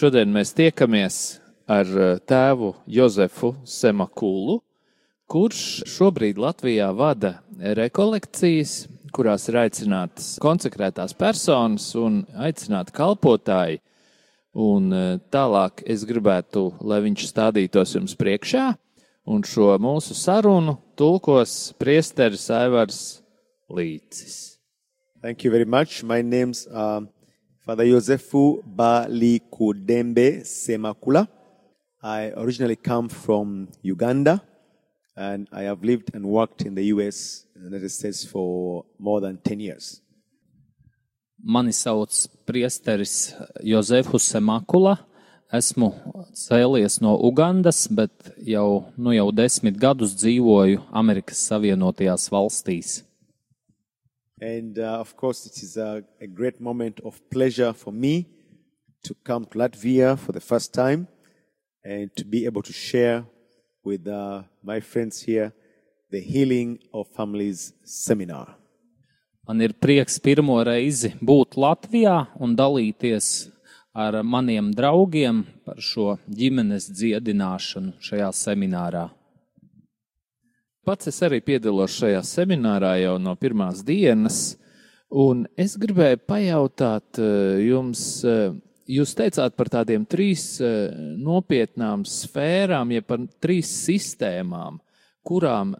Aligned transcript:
Šodien 0.00 0.30
mēs 0.32 0.54
tiekamies 0.56 1.16
ar 1.68 1.88
eh, 1.92 2.14
tēvu 2.24 2.70
Jozefu 2.88 3.50
Semakulu, 3.68 4.54
kurš 5.28 5.82
šobrīd 5.92 6.40
Latvijā 6.40 6.86
vada 6.96 7.34
rekolekcijas, 7.76 8.86
kurās 9.12 9.44
ir 9.50 9.58
aicinātas 9.60 10.30
konsekrētās 10.40 11.12
personas 11.20 11.90
un 12.00 12.22
aicināti 12.32 12.96
kalpotāji. 12.96 13.82
Un 14.56 14.88
eh, 14.88 15.12
tālāk 15.28 15.84
es 15.84 16.08
gribētu, 16.08 16.70
lai 16.80 17.02
viņš 17.04 17.28
stādītos 17.34 17.92
jums 17.98 18.16
priekšā, 18.16 18.70
un 19.28 19.44
šo 19.44 19.74
mūsu 19.84 20.16
sarunu 20.16 20.78
tulkos 20.96 21.74
priesteris 21.76 22.48
Aivars 22.48 23.04
Līcis. 23.68 24.56
Thank 25.20 25.44
you 25.44 25.52
very 25.52 25.68
much. 25.68 26.00
My 26.02 26.22
name's 26.24 26.64
um, 26.72 27.10
Father 27.62 27.84
Yosefu 27.84 28.62
Balikudembe 28.64 30.40
Semakula. 30.44 31.28
I 32.02 32.32
originally 32.34 32.76
come 32.76 33.10
from 33.10 33.68
Uganda 33.82 34.40
and 35.14 35.46
I 35.52 35.64
have 35.64 35.84
lived 35.84 36.14
and 36.14 36.24
worked 36.24 36.62
in 36.62 36.74
the 36.74 36.84
US, 36.84 37.44
in 37.54 37.60
the 37.62 37.68
United 37.68 37.90
States, 37.90 38.24
for 38.24 38.86
more 38.98 39.20
than 39.20 39.36
10 39.36 39.60
years. 39.60 40.00
Mani 41.42 41.72
sauc 41.72 42.28
priesteris 42.46 43.34
Jozefus 43.62 44.24
Semakula. 44.32 44.98
Esmu 45.52 45.92
cēlies 46.32 47.00
no 47.02 47.18
Ugandas, 47.18 47.88
bet 47.90 48.10
jau, 48.38 48.86
nu 48.96 49.10
jau 49.10 49.32
desmit 49.34 49.76
gadus 49.76 50.14
dzīvoju 50.14 50.80
Amerikas 50.94 51.42
Savienotajās 51.50 52.30
valstīs. 52.30 53.00
And 54.40 54.78
uh, 54.78 54.98
of 54.98 55.16
course, 55.16 55.44
it 55.46 55.62
is 55.62 55.76
a, 55.76 56.02
a 56.20 56.26
great 56.26 56.60
moment 56.60 57.00
of 57.04 57.20
pleasure 57.30 57.72
for 57.74 57.92
me 57.92 58.26
to 59.02 59.14
come 59.22 59.44
to 59.44 59.58
Latvia 59.58 60.18
for 60.18 60.32
the 60.32 60.40
first 60.40 60.72
time 60.72 61.08
and 61.84 62.14
to 62.16 62.24
be 62.24 62.46
able 62.46 62.62
to 62.62 62.72
share 62.72 63.24
with 63.84 64.06
uh, 64.06 64.42
my 64.62 64.80
friends 64.80 65.22
here 65.22 65.52
the 66.10 66.20
Healing 66.20 66.78
of 66.92 67.08
Families 67.08 67.72
seminar. 67.84 68.56
Man 69.46 69.60
ir 69.60 69.72
prieks 69.74 70.20
pirmo 70.22 70.60
reizi 70.64 71.10
būt 71.20 71.56
Latvijā 71.58 72.16
un 72.40 72.52
dalīties 72.56 73.50
ar 73.92 74.20
maniem 74.22 74.70
draugiem 74.72 75.42
par 75.66 75.80
šo 75.82 76.14
ģimenes 76.28 76.86
dziedināšanu 76.92 77.96
šajā 78.04 78.28
seminārā. 78.36 79.08
Pats 80.80 81.10
es 81.10 81.18
arī 81.26 81.42
piedalos 81.44 81.92
šajā 82.00 82.22
seminārā 82.24 82.94
jau 83.02 83.18
no 83.20 83.34
pirmās 83.36 83.82
dienas, 83.84 84.56
un 85.12 85.44
es 85.60 85.74
gribēju 85.80 86.22
pajautāt 86.24 87.20
eh, 87.20 87.60
jums, 87.66 88.04
eh, 88.24 88.54
jūs 88.88 89.12
teicāt 89.18 89.58
par 89.58 89.68
tādiem 89.74 90.06
trīs 90.08 90.54
eh, 90.64 90.88
nopietnām 91.20 92.06
sfērām, 92.08 92.94
ja 92.96 93.04
par 93.04 93.26
trīs 93.44 93.74
sistēmām, 93.84 94.80
kurām 95.20 95.74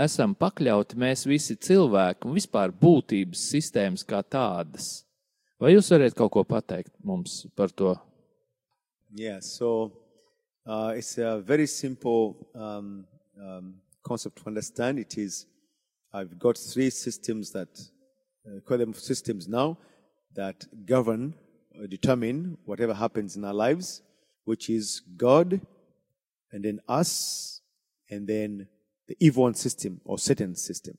esam 0.00 0.32
pakļauti 0.34 0.96
mēs 0.96 1.26
visi 1.28 1.58
cilvēki 1.60 2.24
un 2.24 2.38
vispār 2.38 2.72
būtības 2.72 3.42
sistēmas 3.52 4.06
kā 4.08 4.22
tādas. 4.24 5.04
Vai 5.60 5.74
jūs 5.74 5.92
varat 5.92 6.16
kaut 6.16 6.32
ko 6.32 6.46
pateikt 6.48 6.94
mums 7.04 7.42
par 7.54 7.68
to? 7.76 7.92
Yeah, 9.12 9.40
so 9.44 9.92
uh, 10.64 10.96
it's 10.96 11.18
a 11.18 11.36
very 11.44 11.68
simple 11.68 12.48
um, 12.54 13.04
um, 13.36 13.74
concept 14.10 14.38
to 14.38 14.46
understand. 14.46 14.98
It 14.98 15.18
is, 15.18 15.46
I've 16.12 16.38
got 16.38 16.56
three 16.72 16.90
systems 16.90 17.50
that, 17.56 17.72
uh, 18.46 18.60
call 18.66 18.78
them 18.78 18.94
systems 18.94 19.48
now, 19.48 19.78
that 20.34 20.58
govern 20.86 21.34
or 21.78 21.86
determine 21.86 22.56
whatever 22.64 22.94
happens 22.94 23.36
in 23.36 23.44
our 23.44 23.54
lives, 23.66 24.02
which 24.44 24.70
is 24.70 25.02
God, 25.16 25.60
and 26.52 26.64
then 26.64 26.78
us, 26.88 27.60
and 28.10 28.26
then 28.26 28.68
the 29.08 29.16
evil 29.20 29.42
one 29.44 29.54
system 29.54 30.00
or 30.04 30.18
Satan's 30.18 30.62
system. 30.62 30.96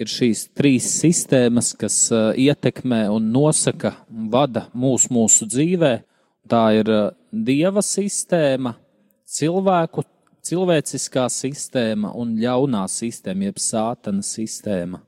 Ir 0.00 0.08
šīs 0.08 0.46
trīs 0.56 0.86
sistēmas, 1.02 1.74
kas 1.76 1.96
uh, 2.16 2.32
ietekmē 2.32 3.04
un 3.12 3.26
nosaka 3.34 3.92
un 4.08 4.30
vada 4.32 4.64
mūsu, 4.72 5.10
mūsu 5.12 5.46
dzīvē. 5.52 5.92
Tā 6.48 6.62
ir 6.78 6.88
uh, 6.90 7.10
dieva 7.30 7.84
sistēma, 7.84 8.72
cilvēku 9.28 10.04
cilvēciskā 10.46 11.28
sistēma 11.30 12.12
un 12.18 12.34
ļaunā 12.40 12.82
sistēma, 12.90 13.50
jeb 13.50 13.60
sātana 13.62 14.24
sistēma. 14.26 15.02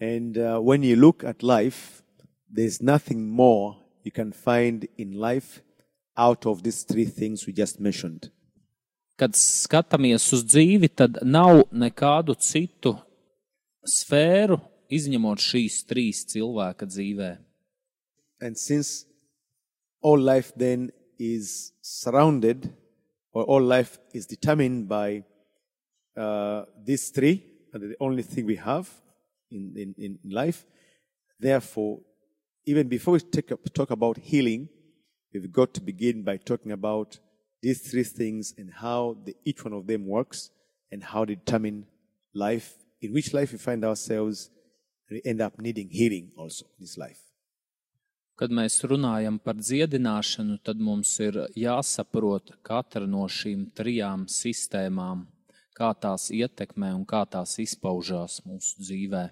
And 0.00 0.38
uh, 0.38 0.58
when 0.60 0.82
you 0.82 0.96
look 0.96 1.24
at 1.24 1.42
life, 1.42 2.02
there's 2.48 2.80
nothing 2.80 3.28
more 3.28 3.76
you 4.02 4.10
can 4.10 4.32
find 4.32 4.88
in 4.96 5.12
life 5.14 5.60
out 6.16 6.46
of 6.46 6.62
these 6.62 6.82
three 6.84 7.04
things 7.04 7.46
we 7.46 7.52
just 7.52 7.80
mentioned. 7.80 8.30
Kad 9.20 9.36
skatāmies 9.36 10.24
uz 10.32 10.46
dzīvi, 10.48 10.88
tad 10.96 11.20
nav 11.22 11.66
nekādu 11.68 12.32
citu 12.40 12.94
sfēru, 13.84 14.56
izņemot 14.88 15.42
šīs 15.44 15.82
trīs 15.88 16.24
cilvēka 16.32 16.88
dzīvē. 16.88 17.30
And 18.40 18.56
since 18.56 19.04
all 20.00 20.18
life 20.18 20.52
then 20.56 20.90
is 21.18 21.72
surrounded 21.82 22.70
or 23.32 23.44
all 23.44 23.62
life 23.62 23.98
is 24.12 24.26
determined 24.26 24.88
by 24.88 25.24
uh, 26.16 26.64
these 26.84 27.10
three, 27.10 27.44
and 27.72 27.82
the 27.82 27.96
only 28.00 28.22
thing 28.22 28.46
we 28.46 28.56
have 28.56 28.88
in, 29.50 29.72
in, 29.76 30.18
in 30.24 30.30
life. 30.30 30.64
Therefore, 31.38 32.00
even 32.66 32.88
before 32.88 33.14
we 33.14 33.20
take 33.20 33.52
up, 33.52 33.60
talk 33.72 33.90
about 33.90 34.18
healing, 34.18 34.68
we've 35.32 35.52
got 35.52 35.72
to 35.74 35.80
begin 35.80 36.22
by 36.22 36.36
talking 36.36 36.72
about 36.72 37.18
these 37.62 37.90
three 37.90 38.04
things 38.04 38.54
and 38.58 38.72
how 38.72 39.16
the, 39.24 39.34
each 39.44 39.64
one 39.64 39.72
of 39.72 39.86
them 39.86 40.06
works 40.06 40.50
and 40.90 41.02
how 41.02 41.24
they 41.24 41.36
determine 41.36 41.86
life, 42.34 42.74
in 43.00 43.12
which 43.12 43.32
life 43.32 43.52
we 43.52 43.58
find 43.58 43.84
ourselves, 43.84 44.50
we 45.10 45.20
end 45.24 45.40
up 45.40 45.58
needing 45.58 45.88
healing 45.88 46.30
also 46.36 46.66
in 46.66 46.84
this 46.84 46.98
life. 46.98 47.29
Kad 48.40 48.54
mēs 48.56 48.78
runājam 48.88 49.34
par 49.36 49.58
dziedināšanu, 49.60 50.54
tad 50.64 50.78
mums 50.80 51.10
ir 51.20 51.36
jāsaprot 51.60 52.54
katra 52.64 53.04
no 53.04 53.26
šīm 53.28 53.66
trijām 53.76 54.22
sistēmām, 54.32 55.26
kā 55.76 55.90
tās 55.92 56.30
ietekmē 56.32 56.94
un 56.96 57.02
kā 57.04 57.20
tās 57.28 57.58
izpaužās 57.60 58.38
mūsu 58.48 58.80
dzīvē. 58.80 59.26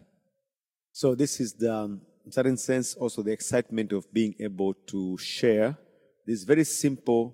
So 0.92 1.14
this 1.14 1.40
is 1.40 1.54
the, 1.54 1.96
in 2.26 2.32
certain 2.36 2.58
sense, 2.58 2.94
also 3.00 3.22
the 3.22 3.32
excitement 3.32 3.94
of 3.96 4.04
being 4.12 4.34
able 4.38 4.74
to 4.92 5.16
share 5.16 5.78
these 6.26 6.44
very 6.44 6.64
simple 6.64 7.32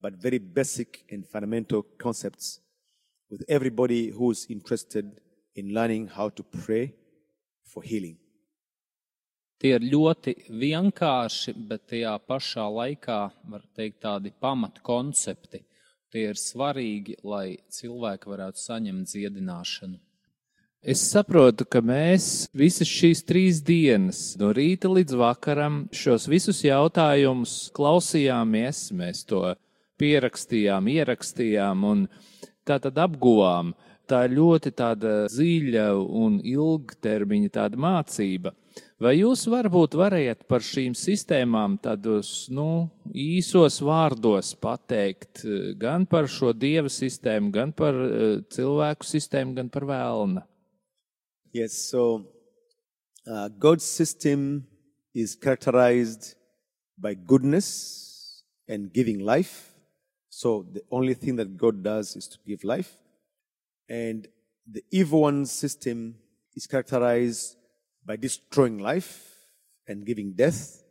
but 0.00 0.14
very 0.14 0.38
basic 0.38 1.04
and 1.12 1.28
fundamental 1.28 1.84
concepts 1.98 2.60
with 3.28 3.44
everybody 3.48 4.08
who's 4.08 4.46
interested 4.48 5.20
in 5.54 5.74
learning 5.74 6.08
how 6.08 6.30
to 6.30 6.42
pray 6.42 6.94
for 7.68 7.82
healing. 7.82 8.16
Tie 9.62 9.76
ir 9.76 9.84
ļoti 9.86 10.32
vienkārši, 10.58 11.52
bet 11.70 11.84
tajā 11.92 12.16
pašā 12.26 12.64
laikā, 12.66 13.18
var 13.46 13.62
teikt, 13.76 14.00
tādi 14.02 14.32
pamatkoncepti. 14.42 15.60
Tie 16.10 16.24
ir 16.32 16.40
svarīgi, 16.40 17.20
lai 17.22 17.60
cilvēki 17.70 18.32
varētu 18.32 18.58
saņemt 18.58 19.12
dziedināšanu. 19.12 20.00
Es 20.82 21.04
saprotu, 21.12 21.62
ka 21.62 21.78
mēs 21.78 22.48
visas 22.58 22.90
šīs 22.90 23.22
trīs 23.22 23.60
dienas, 23.62 24.32
no 24.40 24.48
rīta 24.50 24.90
līdz 24.90 25.14
vakaram, 25.20 25.76
šos 25.94 26.26
visus 26.26 26.64
jautājumus 26.66 27.70
klausījāmies, 27.76 28.88
mēs 28.98 29.22
to 29.30 29.44
pierakstījām, 30.02 30.90
ierakstījām 30.90 31.86
un 31.86 32.02
tā 32.66 32.80
tad 32.82 32.98
apguvām. 32.98 33.70
Tā 34.10 34.24
ir 34.26 34.34
ļoti 34.40 34.74
tāda 34.74 35.14
dziļa 35.30 35.86
un 35.94 36.42
ilgtermiņa 36.42 37.54
tāda 37.60 37.78
mācība. 37.86 38.56
Vai 39.02 39.16
jūs 39.16 39.48
varbūt 39.50 39.96
varējat 39.98 40.44
par 40.46 40.62
šīm 40.62 40.92
sistēmām 40.94 41.74
nu, 42.54 42.66
īsos 43.10 43.80
vārdos 43.82 44.52
pateikt 44.54 45.42
eh, 45.42 45.72
gan 45.74 46.04
par 46.06 46.28
šo 46.30 46.52
dieva 46.54 46.86
sistēmu, 46.86 47.50
gan 47.50 47.72
par 47.72 47.98
uh, 47.98 48.44
cilvēku 48.46 49.08
sistēmu, 49.08 49.56
gan 49.56 49.70
par 49.74 49.88
vēlna? 49.88 50.44
Yes, 51.52 51.72
so 51.90 52.30
uh, 53.26 53.48
God's 53.58 53.82
system 53.82 54.68
is 55.14 55.34
characterized 55.34 56.36
by 56.96 57.14
goodness 57.14 58.44
and 58.68 58.92
giving 58.92 59.18
life. 59.18 59.74
So 60.30 60.64
the 60.72 60.82
only 60.92 61.14
thing 61.14 61.34
that 61.36 61.56
God 61.56 61.82
does 61.82 62.14
is 62.14 62.28
to 62.28 62.38
give 62.46 62.62
life. 62.62 62.94
And 63.88 64.28
the 64.64 64.84
evil 64.92 65.22
one 65.22 65.44
system 65.46 66.14
is 66.54 66.68
characterized 66.68 67.56
by 68.04 68.16
destroying 68.16 68.78
life 68.78 69.36
and 69.86 70.06
giving 70.06 70.32
death. 70.32 70.82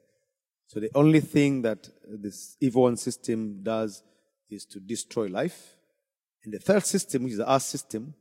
So 0.68 0.80
the 0.80 0.92
only 0.96 1.20
thing 1.20 1.62
that 1.64 1.90
this 2.08 2.56
evil 2.62 2.84
one 2.84 2.98
system 2.98 3.62
does 3.64 4.04
is 4.50 4.66
to 4.66 4.80
destroy 4.80 5.28
life. 5.28 5.76
And 6.44 6.54
the 6.54 6.60
third 6.60 6.86
system, 6.86 7.24
which 7.24 7.34
is 7.34 7.38
the 7.38 7.52
earth 7.52 7.64
system, 7.64 8.14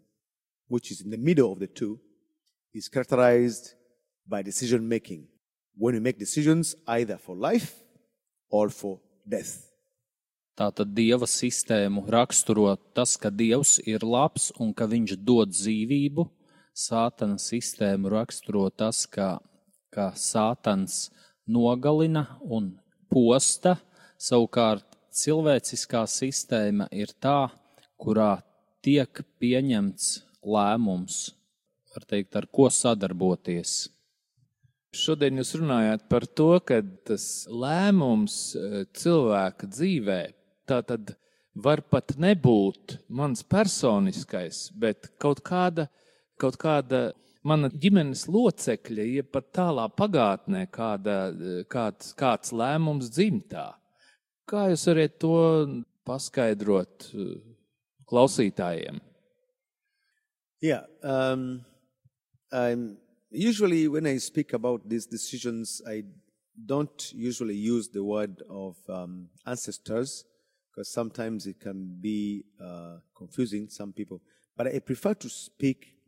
which 0.68 0.90
is 0.90 1.00
in 1.00 1.10
the 1.10 1.16
middle 1.16 1.52
of 1.52 1.58
the 1.58 1.66
two, 1.66 1.98
is 2.74 2.88
characterized 2.88 3.74
by 4.28 4.42
decision 4.42 4.88
making. 4.88 5.26
When 5.76 5.94
we 5.94 6.00
make 6.00 6.18
decisions 6.18 6.74
either 6.86 7.16
for 7.16 7.34
life 7.34 7.74
or 8.50 8.68
for 8.68 9.00
death. 9.26 9.70
Tātad 10.58 10.90
dieva 10.92 11.24
sistēmu 11.24 12.02
raksturo 12.10 12.74
tas, 12.92 13.14
ka 13.16 13.30
dievs 13.30 13.78
ir 13.88 14.02
labs 14.04 14.50
un 14.60 14.74
ka 14.76 14.84
viņš 14.84 15.14
dod 15.24 15.54
dzīvību. 15.54 16.26
Sātana 16.80 17.36
sistēmu 17.40 18.08
raksturo 18.12 18.64
tas, 18.72 19.02
ka, 19.04 19.34
ka 19.92 20.10
sātans 20.16 21.10
nogalina 21.44 22.24
un 22.40 22.72
posta. 23.12 23.76
Savukārt 24.20 24.96
cilvēciskā 25.16 26.06
sistēma 26.08 26.88
ir 26.92 27.12
tā, 27.20 27.50
kurā 28.00 28.40
tiek 28.84 29.22
pieņemts 29.40 30.10
lēmums, 30.40 31.22
var 31.92 32.06
teikt, 32.08 32.36
ar 32.36 32.48
ko 32.48 32.70
sadarboties. 32.72 33.90
Šodien 34.96 35.38
jūs 35.38 35.54
runājāt 35.60 36.08
par 36.10 36.26
to, 36.26 36.52
ka 36.66 36.80
tas 37.06 37.24
lēmums 37.46 38.36
eh, 38.58 38.84
cilvēka 38.96 39.68
dzīvē 39.70 40.20
tā 40.70 40.80
tad 40.86 41.14
var 41.54 41.82
pat 41.82 42.14
nebūt 42.20 43.00
mans 43.10 43.42
personiskais, 43.42 44.68
bet 44.78 45.10
kaut 45.20 45.42
kāda, 45.46 45.88
kaut 46.40 46.56
kāda 46.60 47.10
mana 47.46 47.70
ģimenes 47.72 48.26
locekļa, 48.28 49.04
ja 49.16 49.24
pat 49.24 49.50
tālā 49.56 49.86
pagātnē 49.96 50.66
kāda, 50.72 51.16
kāds, 51.72 52.12
kāds 52.18 52.52
lēmums 52.52 53.10
dzimtā. 53.12 53.70
Kā 54.50 54.66
jūs 54.72 54.86
varat 54.90 55.16
to 55.22 55.34
paskaidrot 56.08 57.10
klausītājiem? 58.10 59.00
Yeah. 60.60 60.84
Um, 61.02 61.62
usually 63.30 63.88
when 63.88 64.06
I 64.06 64.18
speak 64.18 64.52
about 64.52 64.88
these 64.88 65.06
decisions, 65.06 65.80
I 65.86 66.02
don't 66.66 67.12
usually 67.14 67.54
use 67.54 67.88
the 67.88 68.04
word 68.04 68.42
of 68.50 68.76
um, 68.88 69.28
ancestors 69.46 70.24
because 70.70 70.92
sometimes 70.92 71.46
it 71.46 71.60
can 71.60 71.96
be 72.00 72.44
uh, 72.62 72.98
confusing 73.16 73.68
some 73.70 73.92
people. 73.92 74.20
But 74.56 74.66
I 74.66 74.80
prefer 74.80 75.14
to 75.14 75.28
speak 75.30 75.99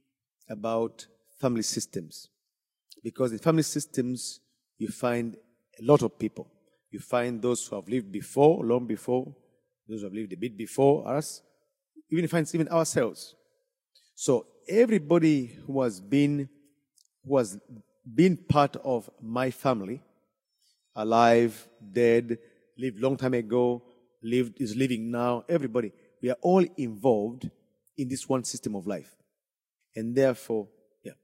about 0.52 1.06
family 1.40 1.62
systems 1.62 2.28
because 3.02 3.32
in 3.32 3.38
family 3.38 3.62
systems 3.62 4.40
you 4.78 4.88
find 4.88 5.36
a 5.80 5.84
lot 5.84 6.02
of 6.02 6.18
people. 6.18 6.50
You 6.90 7.00
find 7.00 7.40
those 7.40 7.66
who 7.66 7.76
have 7.76 7.88
lived 7.88 8.12
before, 8.12 8.64
long 8.64 8.86
before, 8.86 9.34
those 9.88 10.00
who 10.00 10.06
have 10.06 10.12
lived 10.14 10.32
a 10.32 10.36
bit 10.36 10.56
before 10.56 11.08
us, 11.08 11.42
even 12.10 12.28
find 12.28 12.46
even 12.54 12.68
ourselves. 12.68 13.34
So 14.14 14.46
everybody 14.68 15.46
who 15.66 15.82
has 15.82 16.00
been 16.00 16.48
who 17.24 17.38
has 17.38 17.58
been 18.14 18.36
part 18.36 18.76
of 18.76 19.08
my 19.20 19.50
family, 19.50 20.02
alive, 20.96 21.68
dead, 21.92 22.38
lived 22.76 23.00
long 23.00 23.16
time 23.16 23.34
ago, 23.34 23.82
lived 24.22 24.60
is 24.60 24.74
living 24.76 25.10
now, 25.10 25.44
everybody, 25.48 25.92
we 26.20 26.30
are 26.30 26.36
all 26.42 26.64
involved 26.76 27.48
in 27.96 28.08
this 28.08 28.28
one 28.28 28.44
system 28.44 28.74
of 28.74 28.86
life. 28.86 29.21
And 29.96 30.16
therefore, 30.16 30.68
yeah. 31.04 31.18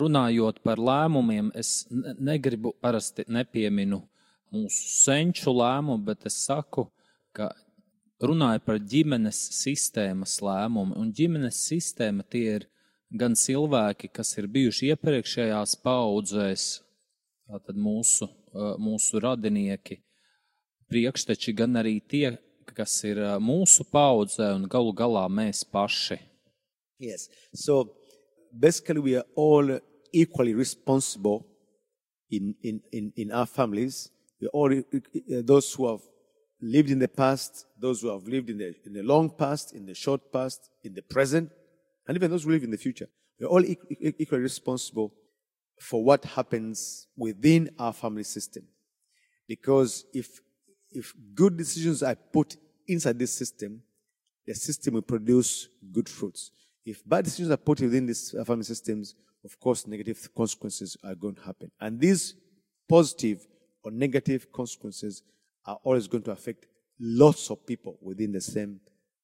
Runājot 0.00 0.62
par 0.64 0.80
lēmumiem, 0.80 1.50
es 1.54 1.84
negribu 2.18 2.72
parasti 2.80 3.26
nepieminu 3.28 4.00
mūsu 4.50 4.94
senču 5.04 5.52
lēmumu, 5.54 6.02
bet 6.08 6.26
es 6.26 6.40
saku, 6.46 6.88
ka 7.36 7.52
runāju 8.20 8.62
par 8.66 8.80
ģimenes 8.82 9.38
sistēmas 9.56 10.38
lēmumu. 10.44 10.96
Un 10.98 11.12
ģimenes 11.16 11.60
sistēma 11.68 12.26
tie 12.28 12.44
ir 12.58 12.66
gan 13.10 13.34
cilvēki, 13.38 14.10
kas 14.14 14.36
ir 14.38 14.48
bijuši 14.50 14.92
iepriekšējās 14.94 15.76
paudzēs, 15.84 16.66
tātad 17.50 17.78
mūsu, 17.78 18.28
mūsu 18.78 19.22
radinieki, 19.22 20.00
priekšteči, 20.90 21.54
gan 21.58 21.78
arī 21.80 21.98
tie, 22.00 22.38
kas 22.70 23.00
ir 23.06 23.18
mūsu 23.42 23.86
paudzē 23.90 24.52
un 24.56 24.66
galu 24.70 24.92
galā 24.94 25.26
mēs 25.30 25.64
paši. 25.66 26.20
Yes. 27.00 27.30
So 27.54 27.92
basically 28.56 29.00
we 29.00 29.16
are 29.16 29.24
all 29.34 29.80
equally 30.12 30.54
responsible 30.54 31.46
in, 32.30 32.54
in, 32.62 32.82
in, 32.92 33.12
in 33.16 33.32
our 33.32 33.46
families. 33.46 34.10
We 34.40 34.46
are 34.48 34.50
all 34.50 34.72
uh, 34.72 34.82
those 35.26 35.72
who 35.72 35.90
have 35.90 36.00
lived 36.60 36.90
in 36.90 36.98
the 36.98 37.08
past, 37.08 37.66
those 37.78 38.02
who 38.02 38.08
have 38.08 38.28
lived 38.28 38.50
in 38.50 38.58
the, 38.58 38.74
in 38.84 38.92
the 38.92 39.02
long 39.02 39.30
past, 39.30 39.74
in 39.74 39.86
the 39.86 39.94
short 39.94 40.30
past, 40.30 40.68
in 40.84 40.94
the 40.94 41.02
present, 41.02 41.50
and 42.06 42.16
even 42.16 42.30
those 42.30 42.44
who 42.44 42.50
live 42.50 42.64
in 42.64 42.70
the 42.70 42.76
future. 42.76 43.08
We're 43.40 43.46
all 43.46 43.64
equally 43.64 44.42
responsible 44.42 45.14
for 45.80 46.04
what 46.04 46.22
happens 46.26 47.06
within 47.16 47.70
our 47.78 47.94
family 47.94 48.24
system. 48.24 48.64
Because 49.48 50.04
if, 50.12 50.40
if 50.92 51.14
good 51.34 51.56
decisions 51.56 52.02
are 52.02 52.14
put 52.14 52.56
inside 52.86 53.18
this 53.18 53.32
system, 53.32 53.80
the 54.46 54.54
system 54.54 54.94
will 54.94 55.02
produce 55.02 55.68
good 55.90 56.08
fruits. 56.08 56.50
If 56.84 57.02
bad 57.06 57.24
decisions 57.24 57.50
are 57.50 57.56
put 57.56 57.80
within 57.80 58.06
these 58.06 58.34
family 58.46 58.64
systems, 58.64 59.14
of 59.44 59.58
course, 59.58 59.86
negative 59.86 60.28
consequences 60.34 60.96
are 61.04 61.14
going 61.14 61.34
to 61.36 61.42
happen. 61.42 61.70
And 61.80 62.00
these 62.00 62.34
positive 62.88 63.46
or 63.82 63.90
negative 63.90 64.50
consequences 64.52 65.22
are 65.66 65.78
always 65.84 66.06
going 66.06 66.24
to 66.24 66.32
affect 66.32 66.66
lots 66.98 67.50
of 67.50 67.66
people 67.66 67.98
within 68.02 68.32
the 68.32 68.40
same 68.40 68.80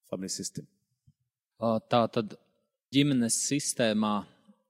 family 0.09 0.29
system. 0.29 0.67
Tātad 1.61 2.37
ģimenes 2.93 3.37
sistēmā 3.49 4.27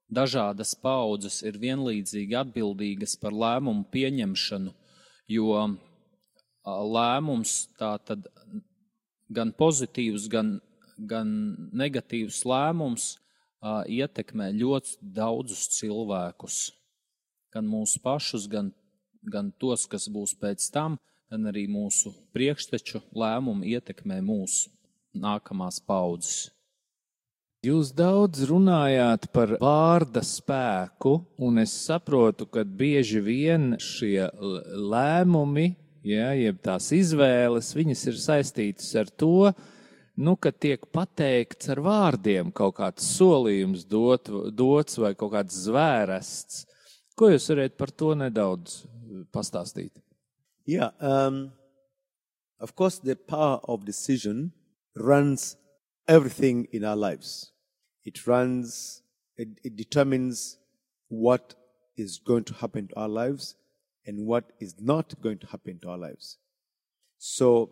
dažādas 0.06 0.74
paudzes 0.78 1.42
ir 1.42 1.58
vienlīdzīgi 1.58 2.36
atbildīgas 2.38 3.16
par 3.18 3.34
lēmumu 3.34 3.88
pieņemšanu, 3.90 4.72
jo 5.28 5.78
lēmums 6.66 7.56
tātad 7.78 8.26
gan 9.34 9.50
pozitīvs, 9.58 10.28
gan, 10.30 10.60
gan 10.96 11.28
negatīvs 11.76 12.44
lēmums 12.48 13.16
ietekmē 13.66 14.52
ļoti 14.54 14.98
daudzus 15.00 15.66
cilvēkus, 15.76 16.60
gan 17.52 17.68
mūsu 17.68 18.00
pašus, 18.04 18.46
gan, 18.48 18.70
gan 19.22 19.50
tos, 19.60 19.86
kas 19.90 20.08
būs 20.12 20.36
pēc 20.38 20.70
tam 20.72 21.00
gan 21.30 21.48
arī 21.50 21.66
mūsu 21.70 22.12
priekšteču 22.34 23.02
lēmumi 23.16 23.74
ietekmē 23.76 24.20
mūsu 24.24 24.70
nākamās 25.16 25.80
paudzes. 25.82 26.50
Jūs 27.66 27.90
daudz 27.96 28.44
runājāt 28.46 29.26
par 29.34 29.56
vārda 29.58 30.22
spēku, 30.22 31.16
un 31.42 31.58
es 31.58 31.72
saprotu, 31.86 32.46
ka 32.46 32.62
bieži 32.62 33.22
vien 33.24 33.72
šie 33.82 34.28
lēmumi, 34.92 35.72
ja, 36.06 36.30
jeb 36.38 36.60
tās 36.62 36.92
izvēles, 36.94 37.72
viņas 37.74 38.04
ir 38.12 38.20
saistītas 38.22 38.92
ar 39.00 39.10
to, 39.10 39.50
nu, 40.16 40.36
ka 40.36 40.50
tiek 40.50 40.82
pateikts 40.92 41.68
ar 41.72 41.82
vārdiem 41.84 42.52
kaut 42.56 42.78
kāds 42.78 43.04
solījums 43.18 43.84
dot, 43.88 44.30
dots 44.56 44.98
vai 45.02 45.12
kaut 45.14 45.34
kāds. 45.36 46.64
Ko 47.16 47.30
jūs 47.32 47.48
varat 47.52 47.76
par 47.76 47.92
to 47.92 48.14
nedaudz 48.16 48.82
pastāstīt? 49.32 49.92
Yeah. 50.66 50.90
Um, 51.00 51.52
of 52.60 52.74
course, 52.74 52.98
the 52.98 53.16
power 53.16 53.60
of 53.64 53.84
decision 53.84 54.52
runs 54.96 55.56
everything 56.08 56.66
in 56.72 56.84
our 56.84 56.96
lives. 56.96 57.52
It 58.04 58.26
runs, 58.26 59.02
it, 59.36 59.48
it 59.62 59.76
determines 59.76 60.58
what 61.08 61.54
is 61.96 62.18
going 62.18 62.44
to 62.44 62.54
happen 62.54 62.88
to 62.88 62.96
our 62.96 63.08
lives 63.08 63.54
and 64.06 64.26
what 64.26 64.52
is 64.60 64.74
not 64.80 65.14
going 65.20 65.38
to 65.38 65.46
happen 65.46 65.78
to 65.80 65.90
our 65.90 65.98
lives. 65.98 66.38
So, 67.18 67.70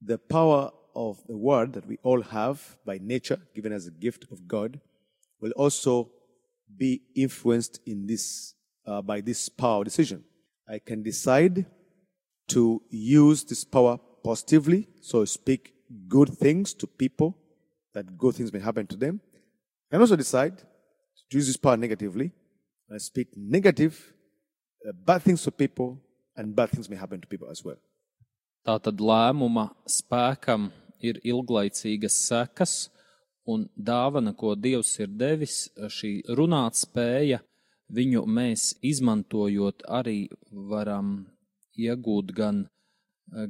the 0.00 0.18
power 0.18 0.70
of 0.94 1.18
the 1.26 1.36
word 1.36 1.72
that 1.74 1.86
we 1.86 1.98
all 2.02 2.22
have 2.22 2.76
by 2.84 2.98
nature, 3.02 3.40
given 3.54 3.72
as 3.72 3.86
a 3.86 3.90
gift 3.90 4.26
of 4.30 4.46
God, 4.46 4.80
will 5.40 5.52
also 5.52 6.10
be 6.76 7.02
influenced 7.14 7.80
in 7.86 8.06
this 8.06 8.54
uh, 8.86 9.02
by 9.02 9.20
this 9.20 9.48
power 9.48 9.84
decision. 9.84 10.24
I 10.68 10.78
can 10.78 11.02
decide 11.02 11.66
to 12.48 12.82
use 12.90 13.44
this 13.44 13.64
power 13.64 13.98
positively, 14.24 14.88
so 15.00 15.24
speak 15.24 15.74
good 16.08 16.28
things 16.30 16.74
to 16.74 16.86
people, 16.86 17.36
that 17.94 18.16
good 18.16 18.34
things 18.34 18.52
may 18.52 18.60
happen 18.60 18.86
to 18.86 18.96
them, 18.96 19.20
and 19.90 20.00
also 20.00 20.16
decide 20.16 20.58
to 20.58 21.36
use 21.36 21.46
this 21.46 21.56
power 21.56 21.76
negatively 21.76 22.32
and 22.88 23.00
speak 23.00 23.28
negative, 23.36 24.12
uh, 24.88 24.92
bad 24.92 25.22
things 25.22 25.42
to 25.42 25.50
people, 25.50 26.00
and 26.36 26.56
bad 26.56 26.70
things 26.70 26.88
may 26.88 26.96
happen 26.96 27.20
to 27.20 27.28
people 27.28 27.48
as 27.50 27.64
well. 27.64 27.76
Tātad 28.66 28.98
lēmuma 28.98 29.72
spēkam 29.88 30.70
ir 31.02 31.20
ilglaicīgas 31.26 32.16
sekas, 32.28 32.74
un 33.46 33.66
dāvana, 33.76 34.34
ko 34.38 34.54
Dievs 34.54 34.94
ir 35.02 35.10
devis, 35.18 35.66
šī 35.76 36.12
runāt 36.38 36.78
spēja, 36.78 37.40
viņu 37.92 38.24
mēs 38.26 38.72
izmantojot 38.82 39.84
arī 39.88 40.28
varam 40.50 41.14
iegūt 41.78 42.32
gan, 42.36 42.64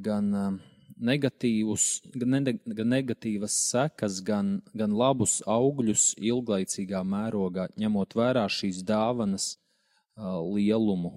gan 0.03 0.35
um, 0.35 0.61
negatīvus, 1.03 1.87
gan, 2.15 2.37
ne, 2.37 2.55
gan 2.79 2.93
negatīvas 2.93 3.57
sekas, 3.71 4.21
gan, 4.25 4.61
gan 4.75 4.95
labus 4.97 5.41
augļus 5.51 6.13
ilglaicīgā 6.23 7.03
mērogā, 7.07 7.69
ņemot 7.79 8.17
vērā 8.19 8.47
šīs 8.51 8.83
dāvanas 8.87 9.53
uh, 9.55 10.39
lielumu 10.47 11.15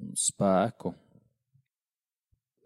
un 0.00 0.16
spēku. 0.18 0.94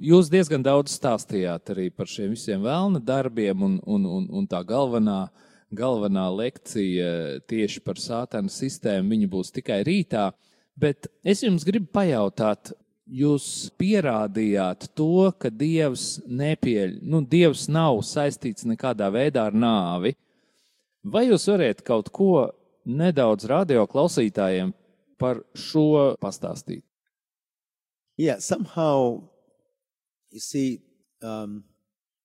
Jūs 0.02 0.26
diezgan 0.26 0.62
daudz 0.64 0.96
stāstījāt 0.96 1.70
arī 1.70 1.86
par 1.94 2.08
šiem 2.10 2.32
visiem 2.34 2.64
vēlna 2.64 2.98
darbiem, 2.98 3.60
un, 3.62 3.76
un, 3.86 4.06
un, 4.10 4.24
un 4.40 4.46
tā 4.50 4.64
galvenā, 4.66 5.28
galvenā 5.70 6.24
lekcija 6.34 7.10
tieši 7.46 7.82
par 7.84 8.00
sātana 8.02 8.50
sistēmu 8.50 9.14
viņa 9.14 9.28
būs 9.30 9.54
tikai 9.54 9.84
rītā. 9.86 10.32
Bet 10.74 11.06
es 11.22 11.44
jums 11.46 11.62
gribu 11.62 11.86
pajautāt, 11.94 12.72
jūs 13.06 13.70
pierādījāt 13.78 14.88
to, 14.98 15.30
ka 15.38 15.50
Dievs 15.52 16.24
nepieļ, 16.26 16.98
nu, 17.06 17.20
Dievs 17.22 17.68
nav 17.70 18.00
saistīts 18.02 18.66
nekādā 18.66 19.10
veidā 19.14 19.46
ar 19.50 19.54
nāvi. 19.54 20.14
Vai 21.04 21.26
jūs 21.28 21.46
varat 21.52 21.84
kaut 21.84 22.08
ko 22.10 22.48
nedaudz 22.84 23.46
radio 23.46 23.84
klausītājiem 23.86 24.72
par 25.20 25.42
šo 25.54 26.16
pastāstīt? 26.20 26.82
Yeah, 28.16 28.38
somehow, 28.38 29.22
you 30.34 30.40
see, 30.40 30.80
um, 31.22 31.62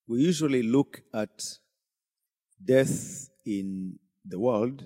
we 0.07 0.17
usually 0.17 0.63
look 0.63 1.03
at 1.13 1.59
death 2.65 3.29
in 3.45 3.99
the 4.25 4.39
world 4.39 4.83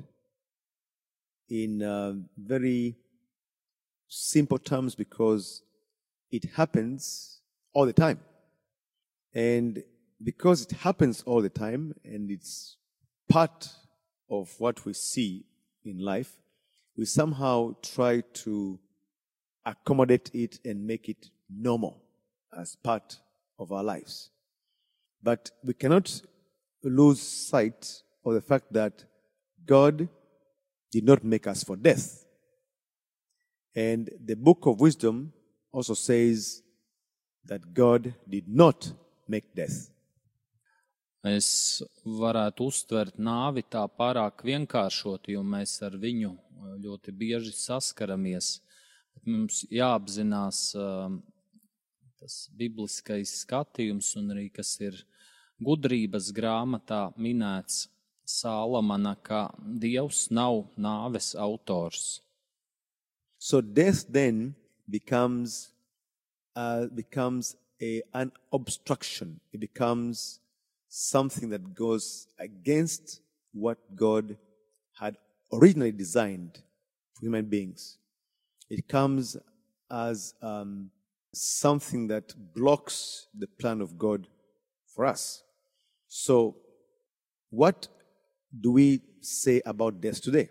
in 1.47 1.81
uh, 1.81 2.15
very 2.37 2.97
simple 4.09 4.57
terms 4.57 4.93
because 4.93 5.63
it 6.31 6.43
happens 6.55 7.39
all 7.71 7.85
the 7.85 7.93
time. 7.93 8.19
And 9.33 9.81
because 10.21 10.63
it 10.63 10.71
happens 10.71 11.23
all 11.25 11.41
the 11.41 11.49
time 11.49 11.95
and 12.03 12.29
it's 12.29 12.75
part 13.29 13.69
of 14.29 14.53
what 14.57 14.83
we 14.83 14.91
see 14.91 15.45
in 15.85 15.97
life, 15.97 16.33
we 16.97 17.05
somehow 17.05 17.77
try 17.81 18.21
to 18.43 18.79
accommodate 19.65 20.29
it 20.33 20.59
and 20.65 20.85
make 20.85 21.07
it 21.07 21.29
normal 21.49 22.02
as 22.57 22.75
part 22.75 23.19
of 23.59 23.71
our 23.71 23.83
lives. 23.83 24.29
But 25.21 25.51
we 25.63 25.73
cannot 25.73 26.21
lose 26.83 27.21
sight 27.21 28.01
of 28.25 28.33
the 28.33 28.41
fact 28.41 28.71
that 28.73 29.03
God 29.65 30.07
did 30.91 31.05
not 31.05 31.23
make 31.23 31.47
us 31.47 31.63
for 31.63 31.75
death. 31.75 32.25
And 33.75 34.09
the 34.23 34.35
book 34.35 34.65
of 34.65 34.79
wisdom 34.79 35.33
also 35.71 35.93
says 35.93 36.61
that 37.45 37.73
God 37.73 38.13
did 38.29 38.47
not 38.47 38.91
make 39.27 39.55
death. 39.55 39.89
Mēs 41.23 41.81
varētu 42.03 42.67
uztvert 42.67 43.15
nāvi 43.15 43.63
tā 43.63 43.85
pārāk 43.87 44.43
vienkāršot, 44.43 45.29
jo 45.31 45.43
mēs 45.43 45.77
ar 45.87 45.95
viņu 45.95 46.33
ļoti 46.83 47.13
bieži 47.15 47.53
saskaramies. 47.55 48.57
Mums 49.23 49.61
jāapzinās 49.71 50.73
um, 50.75 51.21
tas 52.23 52.47
bibliskais 52.55 53.31
skatījums 53.43 54.13
un 54.19 54.31
arī 54.31 54.45
kas 54.55 54.77
ir 54.79 55.01
gudrības 55.59 56.31
grāmatā 56.35 57.09
minēts 57.19 57.89
Sālamana, 58.23 59.17
ka 59.19 59.49
Dievs 59.59 60.29
nav 60.31 60.61
nāves 60.79 61.33
autors. 61.35 62.21
So 63.37 63.59
death 63.59 64.05
then 64.07 64.55
becomes 64.89 65.73
uh, 66.55 66.85
becomes 66.85 67.57
a, 67.81 68.01
an 68.13 68.31
obstruction. 68.53 69.41
It 69.51 69.59
becomes 69.59 70.39
something 70.87 71.49
that 71.49 71.73
goes 71.75 72.27
against 72.39 73.19
what 73.51 73.77
God 73.93 74.37
had 74.95 75.17
originally 75.51 75.91
designed 75.91 76.61
for 77.13 77.25
human 77.25 77.45
beings. 77.45 77.97
It 78.69 78.87
comes 78.87 79.35
as 79.91 80.33
um, 80.41 80.89
something 81.33 82.07
that 82.07 82.33
blocks 82.53 83.27
the 83.37 83.47
plan 83.47 83.81
of 83.81 83.97
God 83.97 84.27
for 84.95 85.05
us. 85.05 85.43
So, 86.07 86.57
what 87.49 87.87
do 88.59 88.71
we 88.71 89.01
say 89.21 89.61
about 89.65 89.99
death 90.01 90.21
today? 90.21 90.49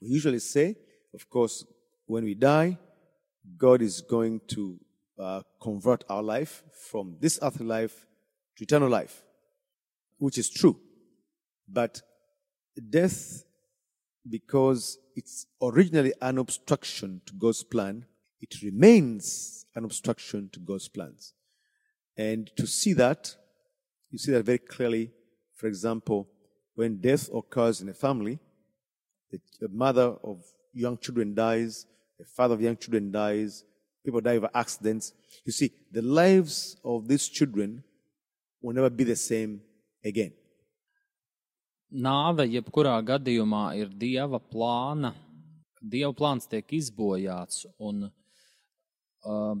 We 0.00 0.08
usually 0.08 0.38
say, 0.38 0.76
of 1.14 1.28
course, 1.28 1.64
when 2.06 2.24
we 2.24 2.34
die, 2.34 2.78
God 3.58 3.82
is 3.82 4.00
going 4.00 4.40
to 4.48 4.78
uh, 5.18 5.42
convert 5.60 6.04
our 6.08 6.22
life 6.22 6.62
from 6.90 7.16
this 7.20 7.38
earthly 7.42 7.66
life 7.66 8.06
to 8.56 8.64
eternal 8.64 8.88
life, 8.88 9.22
which 10.18 10.38
is 10.38 10.50
true. 10.50 10.78
But 11.68 12.00
death, 12.90 13.44
because 14.28 14.98
it's 15.14 15.46
originally 15.62 16.12
an 16.20 16.38
obstruction 16.38 17.20
to 17.26 17.34
God's 17.34 17.62
plan, 17.62 18.06
it 18.40 18.62
remains 18.62 19.66
an 19.74 19.84
obstruction 19.84 20.48
to 20.52 20.60
God's 20.60 20.88
plans. 20.88 21.32
And 22.16 22.50
to 22.56 22.66
see 22.66 22.92
that, 22.94 23.34
you 24.10 24.18
see 24.18 24.32
that 24.32 24.44
very 24.44 24.58
clearly, 24.58 25.10
for 25.54 25.66
example, 25.66 26.28
when 26.74 26.96
death 26.96 27.28
occurs 27.32 27.80
in 27.80 27.88
a 27.88 27.94
family, 27.94 28.38
the 29.60 29.68
mother 29.68 30.16
of 30.22 30.44
young 30.72 30.98
children 30.98 31.34
dies, 31.34 31.86
the 32.18 32.24
father 32.24 32.54
of 32.54 32.60
young 32.60 32.76
children 32.76 33.10
dies, 33.10 33.64
people 34.04 34.20
die 34.20 34.34
of 34.34 34.46
accidents. 34.54 35.12
You 35.44 35.52
see, 35.52 35.72
the 35.90 36.02
lives 36.02 36.76
of 36.84 37.08
these 37.08 37.28
children 37.28 37.82
will 38.62 38.74
never 38.74 38.90
be 38.90 39.04
the 39.04 39.16
same 39.16 39.60
again. 40.04 40.32
Nāve 41.92 42.44
jebkurā 42.50 42.96
gadījumā 43.06 43.76
ir 43.78 43.88
dieva 43.94 44.40
plāna. 44.42 45.12
Dieva 45.80 46.12
plāns 46.16 46.48
tiek 46.50 46.66
izbojāts, 46.74 47.64
un 47.78 48.10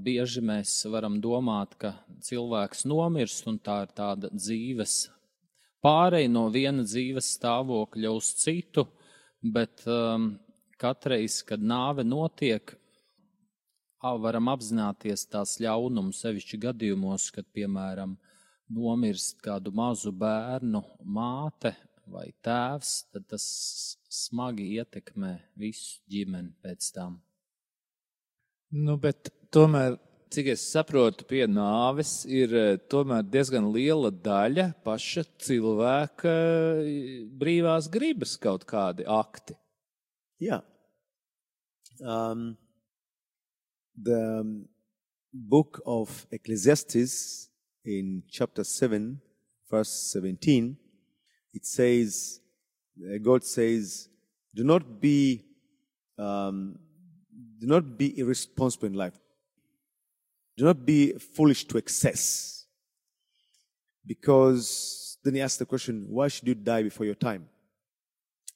bieži 0.02 0.42
mēs 0.44 0.78
varam 0.92 1.20
domāt, 1.22 1.74
ka 1.80 1.94
cilvēks 2.22 2.84
nomirst, 2.86 3.46
un 3.50 3.58
tā 3.58 3.82
ir 3.86 3.94
tāda 3.96 4.30
dzīves 4.32 5.06
pārēja 5.86 6.30
no 6.32 6.46
viena 6.52 6.84
dzīves 6.86 7.34
stāvokļa 7.36 8.10
uz 8.16 8.32
citu, 8.40 8.86
bet 9.42 9.84
um, 9.90 10.32
katreiz, 10.80 11.42
kad 11.46 11.62
nāve 11.62 12.04
notiek, 12.06 12.74
varam 14.22 14.52
apzināties 14.52 15.26
tās 15.30 15.56
ļaunumu, 15.62 16.14
sevišķi 16.14 16.60
gadījumos, 16.62 17.30
kad, 17.34 17.46
piemēram, 17.56 18.14
nomirst 18.70 19.40
kādu 19.42 19.72
mazu 19.74 20.12
bērnu 20.14 20.82
māte 21.02 21.74
vai 22.06 22.28
tēvs, 22.46 22.96
tad 23.10 23.26
tas 23.32 23.46
smagi 24.10 24.68
ietekmē 24.78 25.32
visu 25.58 25.98
ģimeni 26.10 26.54
pēc 26.62 26.92
tam. 26.94 27.18
Nu, 28.74 28.96
bet 28.98 29.30
tomēr, 29.54 29.94
cik 30.34 30.50
es 30.56 30.64
saprotu, 30.72 31.26
pie 31.30 31.44
nāves 31.46 32.24
ir 32.26 32.50
tomēr 32.90 33.22
diezgan 33.30 33.68
liela 33.70 34.10
daļa 34.10 34.72
paša 34.84 35.22
cilvēka 35.46 36.34
brīvās 37.38 37.86
gribas 37.92 38.34
kaut 38.42 38.66
kādi 38.66 39.06
akti. 39.06 39.54
Yeah. 40.38 40.60
Um, 42.02 42.58
the 43.96 44.66
book 45.32 45.80
of 45.86 46.26
Ecclesiastes 46.30 47.48
in 47.84 48.24
chapter 48.28 48.64
7, 48.64 49.20
verse 49.70 50.12
17, 50.12 50.76
it 51.54 51.64
says, 51.64 52.40
uh, 53.00 53.18
God 53.22 53.44
says, 53.44 54.08
do 54.54 54.64
not 54.64 55.00
be, 55.00 55.44
um, 56.18 56.78
do 57.58 57.66
not 57.66 57.96
be 57.96 58.18
irresponsible 58.18 58.86
in 58.86 58.94
life. 58.94 59.18
Do 60.56 60.64
not 60.64 60.84
be 60.84 61.12
foolish 61.12 61.64
to 61.66 61.78
excess. 61.78 62.66
Because 64.06 65.18
then 65.22 65.34
he 65.34 65.40
asks 65.40 65.58
the 65.58 65.66
question, 65.66 66.06
why 66.08 66.28
should 66.28 66.46
you 66.46 66.54
die 66.54 66.82
before 66.82 67.06
your 67.06 67.14
time? 67.14 67.48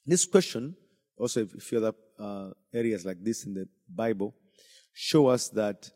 This 0.05 0.25
question, 0.25 0.75
also 1.17 1.43
a 1.43 1.59
few 1.59 1.77
other 1.77 1.93
uh, 2.17 2.49
areas 2.73 3.05
like 3.05 3.23
this 3.23 3.45
in 3.45 3.53
the 3.53 3.67
Bible 3.93 4.33
show 4.93 5.27
us 5.27 5.49
that 5.49 5.89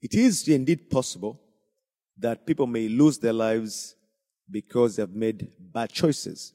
it 0.00 0.14
is 0.14 0.46
indeed 0.48 0.90
possible 0.90 1.40
that 2.18 2.46
people 2.46 2.66
may 2.66 2.88
lose 2.88 3.18
their 3.18 3.32
lives 3.32 3.94
because 4.50 4.96
they 4.96 5.02
have 5.02 5.14
made 5.14 5.48
bad 5.58 5.90
choices. 5.92 6.52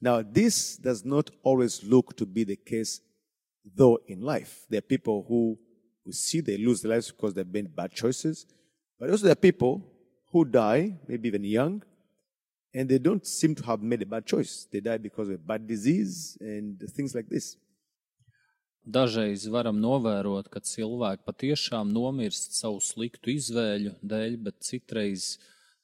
Now, 0.00 0.22
this 0.22 0.76
does 0.76 1.04
not 1.04 1.30
always 1.42 1.82
look 1.82 2.16
to 2.18 2.26
be 2.26 2.44
the 2.44 2.56
case, 2.56 3.00
though, 3.74 3.98
in 4.06 4.20
life. 4.20 4.66
There 4.68 4.78
are 4.78 4.92
people 4.94 5.24
who 5.28 5.58
we 6.04 6.12
see 6.12 6.40
they 6.40 6.56
lose 6.56 6.82
their 6.82 6.92
lives 6.92 7.10
because 7.10 7.34
they've 7.34 7.46
made 7.46 7.74
bad 7.74 7.92
choices, 7.92 8.46
but 8.98 9.10
also 9.10 9.24
there 9.24 9.32
are 9.32 9.36
people 9.50 9.82
who 10.30 10.44
die, 10.44 10.98
maybe 11.08 11.28
even 11.28 11.44
young, 11.44 11.82
and 12.74 12.88
they 12.88 12.98
don't 12.98 13.26
seem 13.26 13.54
to 13.54 13.64
have 13.64 13.82
made 13.82 14.02
a 14.02 14.06
bad 14.06 14.26
choice. 14.26 14.66
They 14.70 14.80
die 14.80 14.98
because 14.98 15.28
of 15.30 15.46
bad 15.46 15.66
disease 15.66 16.36
and 16.40 16.78
things 16.94 17.14
like 17.14 17.28
this. 17.28 17.56
Dažreiz 18.86 19.48
varam 19.50 19.80
novērot, 19.82 20.46
ka 20.46 20.60
cilvēki 20.62 21.24
patiešām 21.26 21.88
nomirst 21.90 22.52
savu 22.54 22.78
sliktu 22.78 23.32
izvēļu 23.32 23.96
dēļ, 23.98 24.36
bet 24.46 24.60
citreiz 24.62 25.24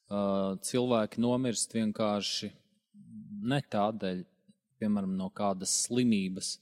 uh, 0.07 0.55
cilvēki 0.63 1.19
nomirst 1.19 1.75
vienkārši 1.75 2.53
ne 3.43 3.59
tādēļ, 3.75 4.21
piemēram, 4.79 5.17
no 5.19 5.27
kādas 5.35 5.73
slimības. 5.83 6.53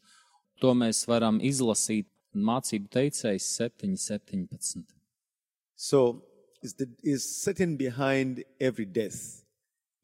To 0.62 0.76
mēs 0.78 1.06
varam 1.10 1.40
izlasīt 1.42 2.06
mācību 2.38 2.90
teicējs 2.94 3.48
7.17. 3.58 4.84
So, 5.76 6.22
is, 6.62 6.76
the, 6.76 6.88
is 7.02 7.26
Satan 7.26 7.76
behind 7.78 8.44
every 8.60 8.86
death? 8.86 9.44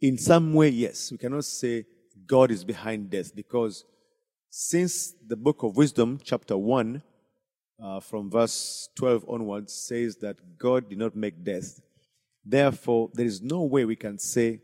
In 0.01 0.17
some 0.17 0.53
way, 0.55 0.69
yes. 0.69 1.11
We 1.11 1.19
cannot 1.19 1.45
say 1.45 1.85
God 2.25 2.49
is 2.49 2.63
behind 2.63 3.11
death 3.11 3.35
because 3.35 3.85
since 4.49 5.13
the 5.25 5.35
book 5.35 5.61
of 5.61 5.77
Wisdom, 5.77 6.19
chapter 6.23 6.57
1, 6.57 7.03
uh, 7.79 7.99
from 7.99 8.31
verse 8.31 8.89
12 8.95 9.25
onwards, 9.29 9.73
says 9.73 10.17
that 10.17 10.57
God 10.57 10.89
did 10.89 10.97
not 10.97 11.15
make 11.15 11.43
death, 11.43 11.79
therefore, 12.43 13.11
there 13.13 13.27
is 13.27 13.43
no 13.43 13.61
way 13.61 13.85
we 13.85 13.95
can 13.95 14.17
say 14.17 14.61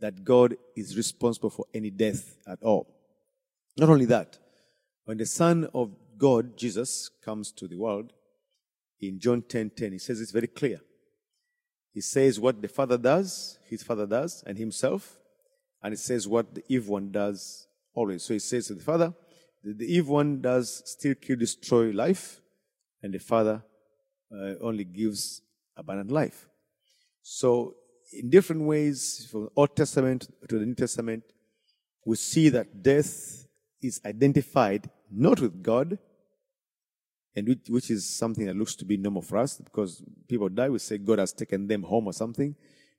that 0.00 0.22
God 0.22 0.56
is 0.76 0.98
responsible 0.98 1.48
for 1.48 1.64
any 1.72 1.88
death 1.88 2.36
at 2.46 2.62
all. 2.62 2.86
Not 3.78 3.88
only 3.88 4.04
that, 4.06 4.38
when 5.04 5.18
the 5.18 5.26
Son 5.26 5.68
of 5.74 5.90
God, 6.16 6.56
Jesus, 6.56 7.10
comes 7.24 7.52
to 7.52 7.68
the 7.68 7.76
world, 7.76 8.12
in 9.00 9.18
John 9.18 9.42
10:10, 9.42 9.76
10, 9.76 9.92
he 9.92 9.98
says 9.98 10.20
it's 10.20 10.30
very 10.30 10.46
clear. 10.46 10.80
He 11.92 12.00
says 12.00 12.40
what 12.40 12.60
the 12.60 12.68
Father 12.68 12.98
does, 12.98 13.58
his 13.68 13.82
Father 13.82 14.06
does, 14.06 14.42
and 14.46 14.58
himself, 14.58 15.18
and 15.82 15.92
he 15.92 15.96
says 15.96 16.26
what 16.26 16.54
the 16.54 16.64
evil 16.68 16.94
one 16.94 17.12
does 17.12 17.68
always. 17.94 18.22
So 18.22 18.34
he 18.34 18.40
says 18.40 18.66
to 18.68 18.74
the 18.74 18.82
Father, 18.82 19.14
the, 19.62 19.86
evil 19.86 20.14
one 20.14 20.40
does 20.40 20.82
still 20.84 21.14
kill, 21.14 21.36
destroy 21.36 21.90
life, 21.90 22.40
and 23.02 23.14
the 23.14 23.18
Father 23.18 23.62
uh, 24.32 24.54
only 24.60 24.84
gives 24.84 25.40
abundant 25.76 26.10
life. 26.10 26.48
So, 27.22 27.74
in 28.12 28.28
different 28.28 28.62
ways, 28.62 29.26
from 29.30 29.44
the 29.44 29.50
Old 29.56 29.74
Testament 29.74 30.28
to 30.48 30.58
the 30.58 30.66
New 30.66 30.74
Testament, 30.74 31.24
we 32.04 32.16
see 32.16 32.50
that 32.50 32.82
death 32.82 33.43
is 33.86 34.00
identified 34.04 34.90
not 35.10 35.40
with 35.40 35.62
God, 35.62 35.98
and 37.36 37.48
which, 37.48 37.68
which 37.68 37.90
is 37.90 38.08
something 38.16 38.46
that 38.46 38.56
looks 38.56 38.74
to 38.76 38.84
be 38.84 38.96
normal 38.96 39.22
for 39.22 39.38
us 39.38 39.58
because 39.58 40.02
people 40.28 40.48
die, 40.48 40.68
we 40.68 40.78
say 40.78 40.98
God 40.98 41.18
has 41.18 41.32
taken 41.32 41.66
them 41.66 41.82
home 41.82 42.06
or 42.06 42.12
something. 42.12 42.54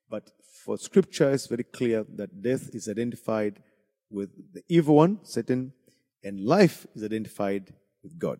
But 0.10 0.32
for 0.64 0.78
scripture, 0.78 1.32
it's 1.32 1.48
very 1.48 1.64
clear 1.64 2.06
that 2.16 2.42
death 2.42 2.70
is 2.74 2.88
identified 2.88 3.62
with 4.10 4.30
the 4.54 4.64
evil 4.68 4.96
one, 4.96 5.20
Satan, 5.24 5.74
and 6.24 6.40
life 6.40 6.86
is 6.96 7.04
identified 7.04 7.74
with 8.04 8.18
God. 8.20 8.40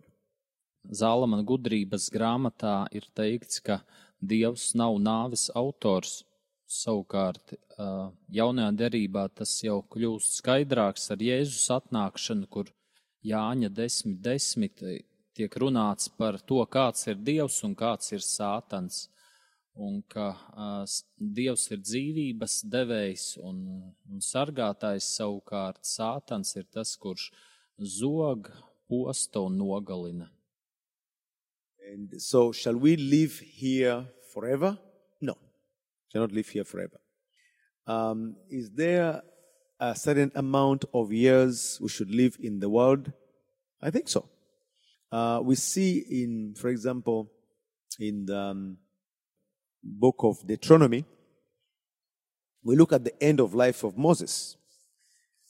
Zālamana 0.92 1.44
gudrības 1.44 2.10
grāmatā 2.14 2.86
ir 2.92 3.08
teikts, 3.18 3.64
ka 3.64 3.82
Dievs 4.24 4.76
nav 4.76 5.00
nāves 5.02 5.50
autors. 5.56 6.24
Savukārt, 6.66 7.54
jaunajā 8.34 8.72
derībā 8.80 9.28
tas 9.38 9.52
jau 9.62 9.84
kļūst 9.94 10.40
skaidrāks 10.40 11.12
ar 11.14 11.22
Jēzus 11.22 11.68
atnākšanu, 11.76 12.48
kur 12.50 12.72
Jāņa 13.26 13.70
10, 13.70 14.18
10 14.22 15.04
tiek 15.36 15.58
runāts 15.62 16.10
par 16.10 16.40
to, 16.40 16.62
kāds 16.72 17.06
ir 17.12 17.20
Dievs 17.22 17.60
un 17.68 17.76
kāds 17.78 18.14
ir 18.16 18.24
Sātans. 18.26 19.10
Un 19.76 20.00
ka 20.08 20.30
Dievs 21.20 21.68
ir 21.76 21.82
dzīvības 21.84 22.62
devējs 22.72 23.26
un, 23.44 23.58
un 24.08 24.24
sargātājs, 24.24 25.10
savukārt 25.18 25.84
Sātans 25.84 26.56
ir 26.56 26.66
tas, 26.72 26.96
kurš 26.96 27.28
zog, 27.78 28.50
posta 28.88 29.44
un 29.44 29.60
nogalina. 29.60 30.32
And 31.92 32.16
so, 32.22 32.52
shall 32.52 32.78
we 32.78 32.96
live 32.96 33.38
here 33.40 34.06
forever? 34.32 34.78
No, 36.16 36.22
shall 36.22 36.28
not 36.28 36.34
live 36.34 36.48
here 36.48 36.64
forever. 36.64 36.98
Um, 37.86 38.38
is 38.50 38.72
there 38.72 39.22
a 39.82 39.96
certain 39.96 40.32
amount 40.34 40.86
of 40.94 41.12
years 41.12 41.78
we 41.82 41.90
should 41.90 42.10
live 42.10 42.38
in 42.40 42.60
the 42.60 42.70
world? 42.70 43.12
I 43.82 43.92
think 43.92 44.08
so. 44.08 44.30
Uh, 45.12 45.42
we 45.44 45.56
see 45.56 46.06
in, 46.10 46.56
for 46.58 46.70
example, 46.70 47.30
in 48.00 48.26
the 48.28 48.40
um, 48.40 48.78
book 49.84 50.16
of 50.20 50.48
Deuteronomy, 50.48 51.04
we 52.64 52.78
look 52.78 52.94
at 52.94 53.04
the 53.04 53.22
end 53.22 53.42
of 53.42 53.54
life 53.54 53.84
of 53.84 53.98
Moses, 53.98 54.56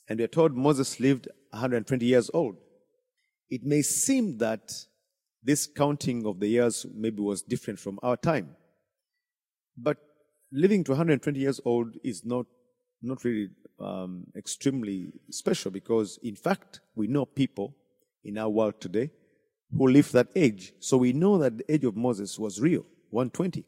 and 0.10 0.18
we 0.18 0.26
are 0.26 0.36
told 0.36 0.58
Moses 0.58 1.00
lived 1.00 1.28
120 1.52 2.06
years 2.06 2.32
old. 2.34 2.58
It 3.52 3.64
may 3.64 3.84
seem 3.84 4.40
that 4.40 4.72
this 5.44 5.68
counting 5.68 6.26
of 6.26 6.40
the 6.40 6.48
years 6.48 6.88
maybe 6.92 7.22
was 7.22 7.44
different 7.44 7.80
from 7.80 8.00
our 8.02 8.18
time, 8.18 8.56
but 9.78 9.98
living 10.52 10.84
to 10.86 10.92
120 10.92 11.40
years 11.40 11.60
old 11.66 11.96
is 12.04 12.26
not 12.26 12.46
not 13.02 13.24
really 13.24 13.50
um, 13.80 14.26
extremely 14.36 15.12
special 15.30 15.70
because, 15.70 16.18
in 16.24 16.36
fact, 16.36 16.80
we 16.96 17.08
know 17.08 17.26
people 17.26 17.76
in 18.24 18.38
our 18.38 18.50
world 18.50 18.80
today 18.80 19.12
who 19.78 19.88
live 19.88 20.12
that 20.12 20.28
age. 20.36 20.74
So 20.80 20.98
we 20.98 21.14
know 21.14 21.38
that 21.38 21.58
the 21.58 21.72
age 21.72 21.84
of 21.84 21.96
Moses 21.96 22.40
was 22.40 22.60
real, 22.60 22.86
120. 23.12 23.64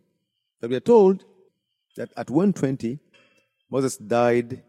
But 0.59 0.69
we 0.71 0.75
are 0.75 0.79
told 0.79 1.23
that 1.97 2.09
at 2.17 2.29
120, 2.29 2.99
Moses 3.69 3.97
died 3.97 4.63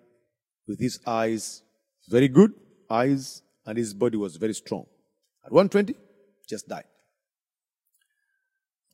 with 0.66 0.80
his 0.80 1.00
eyes 1.06 1.62
very 2.08 2.28
good, 2.28 2.52
eyes, 2.90 3.42
and 3.66 3.76
his 3.76 3.92
body 3.92 4.16
was 4.16 4.36
very 4.36 4.54
strong. 4.54 4.86
At 5.44 5.52
120, 5.52 5.94
just 6.48 6.68
died. 6.68 6.84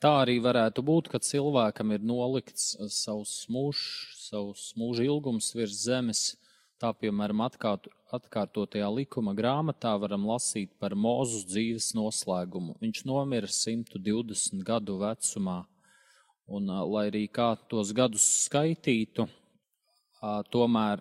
Tā 0.05 0.11
arī 0.21 0.35
varētu 0.45 0.83
būt, 0.85 1.07
ka 1.09 1.17
cilvēkam 1.17 1.95
ir 1.95 2.03
nolikts 2.05 2.75
savs 2.93 3.47
mūžs, 3.49 3.85
savs 4.21 4.64
mūža 4.77 5.07
ilgums 5.07 5.47
virs 5.57 5.79
zemes. 5.87 6.21
Tā, 6.77 6.90
piemēram, 6.93 7.40
atkārt, 7.47 7.88
atkārtotajā 8.12 8.90
likuma 8.93 9.33
grāmatā 9.33 9.95
varam 10.03 10.27
lasīt 10.29 10.75
par 10.77 10.93
Mūzus 10.93 11.47
dzīves 11.49 11.87
noslēgumu. 11.97 12.75
Viņš 12.85 13.01
nomira 13.09 13.49
120 13.49 14.61
gadu 14.69 14.99
vecumā, 15.01 15.57
un, 16.53 16.69
lai 16.93 17.07
arī 17.09 17.25
kā 17.33 17.55
tos 17.73 17.95
gadus 17.97 18.29
skaitītu, 18.43 19.25
tomēr 20.53 21.01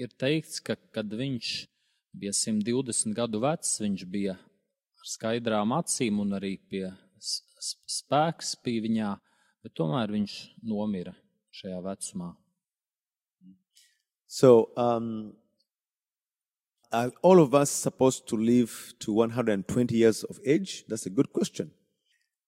ir 0.00 0.16
teikts, 0.16 0.64
ka, 0.64 0.78
kad 0.96 1.12
viņš 1.12 1.52
bija 2.16 2.32
120 2.40 3.20
gadu 3.20 3.44
vecs, 3.44 3.76
viņš 3.84 4.08
bija 4.16 4.40
ar 4.40 5.14
skaidrām 5.18 5.76
acīm 5.76 6.24
un 6.24 6.38
arī 6.40 6.56
pie 6.72 6.86
spēks 7.60 8.54
bija 8.64 8.84
viņā, 8.86 9.10
bet 9.64 9.74
tomēr 9.76 10.12
viņš 10.14 10.36
nomira 10.66 11.14
šajā 11.54 11.80
vecumā. 11.84 12.32
So, 14.26 14.70
um, 14.76 15.34
are 16.92 17.12
all 17.22 17.40
of 17.40 17.54
us 17.54 17.70
supposed 17.70 18.26
to 18.28 18.36
live 18.36 18.94
to 19.00 19.12
120 19.12 19.94
years 19.96 20.22
of 20.24 20.38
age? 20.44 20.84
That's 20.88 21.06
a 21.06 21.10
good 21.10 21.32
question. 21.32 21.70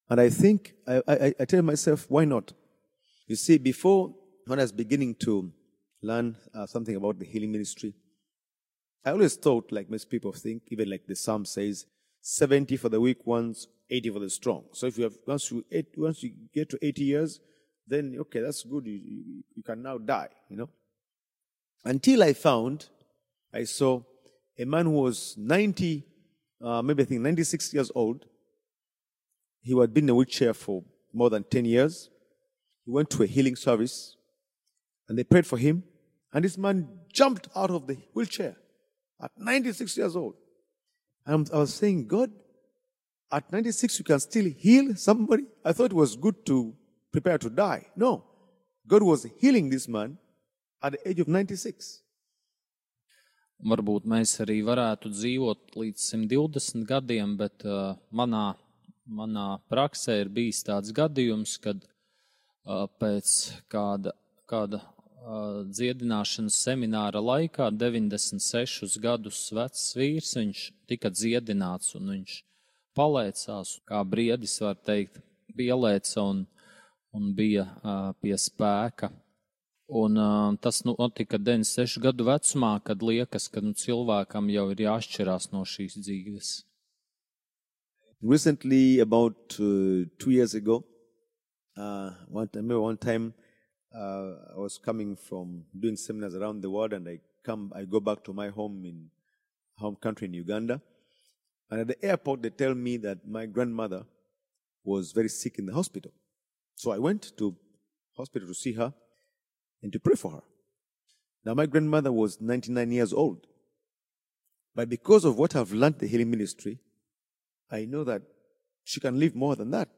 And 0.08 0.20
I 0.20 0.30
think, 0.30 0.74
I, 0.86 1.02
I, 1.08 1.34
I 1.40 1.44
tell 1.44 1.62
myself, 1.62 2.06
why 2.08 2.24
not? 2.24 2.52
You 3.26 3.36
see, 3.36 3.58
before 3.58 4.14
when 4.46 4.58
I 4.58 4.62
was 4.62 4.72
beginning 4.72 5.14
to 5.16 5.52
learn 6.02 6.36
uh, 6.54 6.66
something 6.66 6.96
about 6.96 7.18
the 7.18 7.24
healing 7.24 7.52
ministry, 7.52 7.94
I 9.04 9.10
always 9.10 9.36
thought, 9.36 9.72
like 9.72 9.90
most 9.90 10.10
people 10.10 10.32
think, 10.32 10.62
even 10.68 10.90
like 10.90 11.06
the 11.06 11.16
psalm 11.16 11.44
says, 11.44 11.86
70 12.22 12.76
for 12.76 12.88
the 12.88 13.00
weak 13.00 13.26
ones, 13.26 13.66
80 13.90 14.10
for 14.10 14.18
the 14.20 14.30
strong. 14.30 14.64
So 14.72 14.86
if 14.86 14.96
you 14.96 15.04
have, 15.04 15.16
once 15.26 15.50
you, 15.50 15.64
once 15.96 16.22
you 16.22 16.32
get 16.54 16.70
to 16.70 16.78
80 16.80 17.02
years, 17.02 17.40
then 17.86 18.16
okay, 18.20 18.40
that's 18.40 18.62
good. 18.62 18.86
You, 18.86 18.92
you, 18.92 19.42
you 19.56 19.62
can 19.62 19.82
now 19.82 19.98
die, 19.98 20.28
you 20.48 20.56
know. 20.56 20.70
Until 21.84 22.22
I 22.22 22.32
found, 22.32 22.88
I 23.52 23.64
saw 23.64 24.02
a 24.58 24.64
man 24.64 24.86
who 24.86 24.92
was 24.92 25.34
90, 25.36 26.04
uh, 26.62 26.80
maybe 26.80 27.02
I 27.02 27.06
think 27.06 27.20
96 27.20 27.74
years 27.74 27.90
old. 27.94 28.24
He 29.60 29.78
had 29.78 29.92
been 29.92 30.04
in 30.04 30.10
a 30.10 30.14
wheelchair 30.14 30.54
for 30.54 30.84
more 31.12 31.28
than 31.28 31.42
10 31.44 31.64
years. 31.64 32.08
He 32.84 32.90
went 32.92 33.10
to 33.10 33.24
a 33.24 33.26
healing 33.26 33.56
service 33.56 34.16
and 35.08 35.18
they 35.18 35.24
prayed 35.24 35.46
for 35.46 35.58
him. 35.58 35.82
And 36.32 36.44
this 36.44 36.56
man 36.56 36.88
jumped 37.12 37.48
out 37.54 37.70
of 37.70 37.86
the 37.86 37.96
wheelchair 38.14 38.56
at 39.20 39.32
96 39.36 39.96
years 39.96 40.16
old. 40.16 40.34
I 41.26 41.36
was 41.36 41.74
saying, 41.74 42.08
God, 42.08 42.30
at 43.30 43.50
96 43.52 43.98
you 43.98 44.04
can 44.04 44.20
still 44.20 44.50
heal 44.50 44.94
somebody? 44.96 45.44
I 45.64 45.72
thought 45.72 45.92
it 45.92 45.96
was 45.96 46.16
good 46.16 46.44
to 46.46 46.74
prepare 47.12 47.38
to 47.38 47.50
die. 47.50 47.86
No. 47.96 48.24
God 48.86 49.02
was 49.02 49.26
healing 49.38 49.70
this 49.70 49.86
man 49.88 50.18
at 50.82 50.92
the 50.92 51.08
age 51.08 51.20
of 51.20 51.28
96. 51.28 52.02
Varbūt 53.62 54.08
mēs 54.10 54.34
arī 54.42 54.56
varētu 54.66 55.12
dzīvot 55.12 55.76
līdz 55.78 56.06
120 56.16 56.82
gadiem, 56.88 57.36
bet 57.38 57.62
uh, 57.62 57.94
manā, 58.10 58.56
manā 59.06 59.60
praksē 59.70 60.16
ir 60.24 60.32
bijis 60.34 60.64
tāds 60.66 60.90
gadījums, 60.90 61.54
kad 61.62 61.78
uh, 61.78 62.88
pēc 62.98 63.30
kāda, 63.70 64.16
kāda 64.50 64.82
dziedināšanas 65.22 66.56
semināra 66.64 67.20
laikā, 67.22 67.70
96 67.70 68.98
gadus 69.02 69.40
vecs 69.54 69.92
vīrs, 69.96 70.32
viņš 70.38 70.62
tika 70.90 71.10
dziedināts 71.10 71.94
un 71.98 72.10
viņš 72.14 72.38
palaicās, 72.96 73.78
kā 73.88 74.02
briedis 74.04 74.58
var 74.60 74.76
teikt, 74.76 75.20
pielēca 75.56 76.24
un, 76.24 76.46
un 77.12 77.32
bija 77.36 77.66
uh, 77.82 78.12
pie 78.20 78.34
spēka. 78.38 79.12
Un, 79.92 80.16
uh, 80.16 80.54
tas 80.62 80.80
notika 80.88 81.36
96 81.36 82.00
gadu 82.00 82.24
vecumā, 82.24 82.78
kad 82.84 83.02
liekas, 83.04 83.48
ka 83.52 83.60
nu, 83.60 83.74
cilvēkam 83.76 84.48
jau 84.52 84.70
ir 84.72 84.84
jāšķirās 84.86 85.50
no 85.52 85.66
šīs 85.68 85.98
dzīves. 86.00 86.52
Recently, 88.22 89.00
about 89.00 89.58
uh, 89.58 90.08
two 90.18 90.30
years 90.30 90.54
ago, 90.54 90.84
uh, 91.76 92.12
one 92.28 92.48
time, 92.48 92.62
remember 92.62 92.80
one 92.80 92.96
time 92.96 93.32
uh, 93.94 94.54
I 94.54 94.58
was 94.58 94.78
coming 94.78 95.16
from 95.16 95.64
doing 95.78 95.96
seminars 95.96 96.34
around 96.34 96.62
the 96.62 96.70
world, 96.70 96.92
and 96.92 97.08
I 97.08 97.20
come, 97.44 97.72
I 97.74 97.84
go 97.84 98.00
back 98.00 98.24
to 98.24 98.32
my 98.32 98.48
home 98.48 98.84
in 98.84 99.10
home 99.78 99.96
country 99.96 100.28
in 100.28 100.34
Uganda, 100.34 100.80
and 101.70 101.80
at 101.80 101.86
the 101.88 102.04
airport 102.04 102.42
they 102.42 102.50
tell 102.50 102.74
me 102.74 102.96
that 102.98 103.26
my 103.26 103.46
grandmother 103.46 104.04
was 104.84 105.12
very 105.12 105.28
sick 105.28 105.58
in 105.58 105.66
the 105.66 105.74
hospital. 105.74 106.12
So 106.74 106.90
I 106.90 106.98
went 106.98 107.36
to 107.38 107.56
hospital 108.16 108.48
to 108.48 108.54
see 108.54 108.72
her 108.72 108.92
and 109.82 109.92
to 109.92 110.00
pray 110.00 110.14
for 110.14 110.32
her. 110.32 110.42
Now 111.44 111.54
my 111.54 111.66
grandmother 111.66 112.12
was 112.12 112.40
99 112.40 112.92
years 112.92 113.12
old, 113.12 113.46
but 114.74 114.88
because 114.88 115.24
of 115.24 115.38
what 115.38 115.54
I've 115.56 115.72
learned 115.72 115.98
the 115.98 116.06
healing 116.06 116.30
ministry, 116.30 116.78
I 117.70 117.84
know 117.84 118.04
that 118.04 118.22
she 118.84 119.00
can 119.00 119.18
live 119.18 119.34
more 119.34 119.56
than 119.56 119.70
that. 119.70 119.88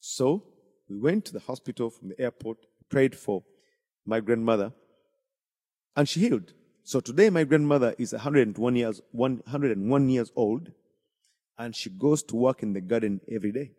So 0.00 0.44
we 0.88 0.98
went 0.98 1.24
to 1.26 1.32
the 1.32 1.40
hospital 1.40 1.90
from 1.90 2.08
the 2.08 2.20
airport, 2.20 2.58
prayed 2.94 3.14
for 3.16 3.42
my 4.06 4.20
grandmother, 4.20 4.72
and 5.96 6.08
she 6.08 6.20
healed. 6.20 6.52
So 6.84 7.00
today 7.00 7.30
my 7.30 7.44
grandmother 7.44 7.94
is 7.98 8.12
101 8.12 8.76
years, 8.76 9.00
101 9.12 10.08
years 10.08 10.30
old, 10.36 10.70
and 11.58 11.74
she 11.74 11.90
goes 11.90 12.22
to 12.24 12.36
work 12.36 12.62
in 12.62 12.72
the 12.72 12.80
garden 12.80 13.20
every 13.30 13.52
day. 13.52 13.70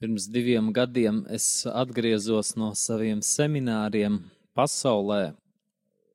Pirms 0.00 0.28
diviem 0.30 0.70
gadiem 0.72 1.24
es 1.28 1.66
atgriezos 1.66 2.54
no 2.56 2.70
saviem 2.70 3.18
semināriem 3.18 4.20
pasaulē, 4.54 5.34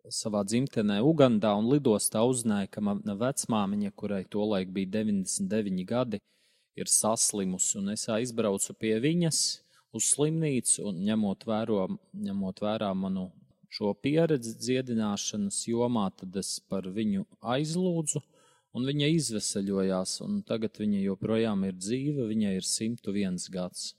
savā 0.07 0.43
dzimtenē, 0.47 1.01
Ugandā, 1.03 1.51
un 1.59 1.67
lidostā 1.67 2.21
uzzināju, 2.23 2.69
ka 2.71 2.79
mana 2.79 3.15
vecmāmiņa, 3.19 3.91
kurai 3.99 4.23
tolaik 4.23 4.71
bija 4.71 5.01
99 5.03 5.83
gadi, 5.89 6.21
ir 6.79 6.87
saslimusi, 6.87 7.77
un 7.81 7.91
es 7.97 8.07
aizbraucu 8.07 8.77
pie 8.79 8.95
viņas 9.03 9.41
uz 9.93 10.09
slimnīcu, 10.09 10.87
un 10.89 11.01
ņemot, 11.07 11.45
vēro, 11.47 11.85
ņemot 12.25 12.61
vērā 12.63 12.91
manu 12.97 13.29
šo 13.73 13.93
pieredzi 13.97 14.53
dziedināšanas 14.57 15.63
jomā, 15.69 16.07
tad 16.17 16.35
es 16.41 16.55
par 16.69 16.87
viņu 16.93 17.25
aizlūdzu, 17.55 18.21
un 18.73 18.87
viņa 18.89 19.09
izvesaļojās, 19.17 20.19
un 20.25 20.41
tagad 20.45 20.77
viņa 20.81 21.03
joprojām 21.07 21.65
ir 21.69 21.77
dzīva, 21.77 22.27
viņai 22.29 22.55
ir 22.59 22.67
101 22.67 23.49
gads. 23.53 23.93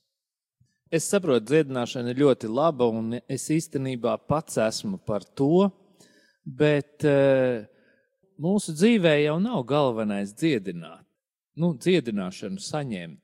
Es 0.94 1.08
saprotu, 1.10 1.48
dziedināšana 1.50 2.12
ir 2.12 2.20
ļoti 2.22 2.50
laba, 2.50 2.86
un 2.86 3.16
es 3.18 3.48
īstenībā 3.50 4.14
pats 4.28 4.60
esmu 4.62 5.00
par 5.02 5.24
to, 5.26 5.70
bet 6.44 7.06
uh, 7.08 7.64
mūsu 8.38 8.74
dzīvē 8.76 9.16
jau 9.24 9.40
nav 9.42 9.64
galvenais 9.66 10.34
dziedināt, 10.36 11.02
nu, 11.58 11.72
dziedināšanu 11.74 12.62
saņemt. 12.62 13.23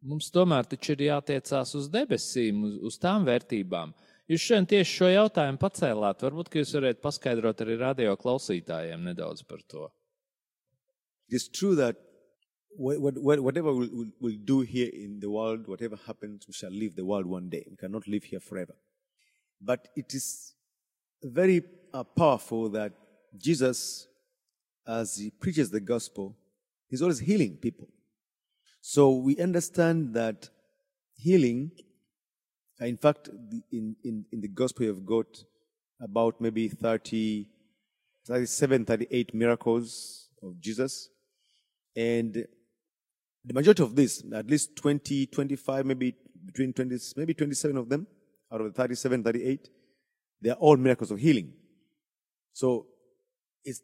Mums 0.00 0.30
tomēr 0.32 0.64
taču 0.64 0.94
ir 0.94 1.10
jātiecās 1.10 1.74
uz 1.76 1.88
debesīm, 1.92 2.62
uz, 2.64 2.76
uz 2.88 2.96
tām 3.00 3.26
vērtībām. 3.28 3.92
Jūs 4.30 4.44
šodien 4.46 4.68
tieši 4.70 4.96
šo 4.96 5.08
jautājumu 5.10 5.60
pacēlāt. 5.60 6.22
Varbūt 6.24 6.54
jūs 6.56 6.72
varētu 6.76 7.02
paskaidrot 7.04 7.60
arī 7.64 7.76
radio 7.80 8.14
klausītājiem 8.16 9.02
nedaudz 9.10 9.42
par 9.44 9.60
to. 9.68 9.88
It 11.28 11.36
is 11.36 11.48
true 11.48 11.74
that 11.76 11.98
whatever 12.76 13.74
we'll, 13.74 14.06
we'll, 14.20 14.38
do 14.44 14.60
here 14.60 14.88
in 14.92 15.18
the 15.20 15.28
world, 15.28 15.66
whatever 15.66 15.98
happens, 16.06 16.46
we 16.46 16.54
shall 16.54 16.70
leave 16.70 16.96
the 16.96 17.04
world 17.04 17.26
one 17.26 17.48
day. 17.48 17.66
We 17.68 17.76
cannot 17.76 18.08
live 18.08 18.24
here 18.24 18.40
forever. 18.40 18.74
But 19.60 19.88
it 19.96 20.14
is 20.14 20.54
very 21.22 21.62
uh, 21.92 22.04
powerful 22.04 22.70
that 22.70 22.92
Jesus, 23.36 24.06
as 24.86 25.16
he 25.16 25.30
preaches 25.30 25.70
the 25.70 25.80
gospel, 25.80 26.36
he's 26.88 27.02
always 27.02 27.18
healing 27.18 27.56
people. 27.56 27.88
So 28.80 29.10
we 29.10 29.36
understand 29.38 30.14
that 30.14 30.48
healing, 31.16 31.70
in 32.80 32.96
fact, 32.96 33.28
in, 33.70 33.96
in, 34.04 34.24
in 34.32 34.40
the 34.40 34.48
gospel, 34.48 34.86
you've 34.86 35.04
got 35.04 35.26
about 36.00 36.40
maybe 36.40 36.68
30, 36.68 37.46
37, 38.26 38.84
38 38.86 39.34
miracles 39.34 40.28
of 40.42 40.58
Jesus. 40.60 41.10
And 41.94 42.46
the 43.44 43.54
majority 43.54 43.82
of 43.82 43.94
this, 43.94 44.24
at 44.34 44.46
least 44.46 44.76
20, 44.76 45.26
25, 45.26 45.86
maybe 45.86 46.14
between 46.46 46.72
20, 46.72 46.96
maybe 47.16 47.34
27 47.34 47.76
of 47.76 47.88
them 47.88 48.06
out 48.52 48.60
of 48.60 48.66
the 48.66 48.72
37, 48.72 49.22
38, 49.22 49.68
they 50.40 50.50
are 50.50 50.54
all 50.54 50.76
miracles 50.76 51.10
of 51.10 51.18
healing. 51.18 51.52
So 52.52 52.86
it's 53.64 53.82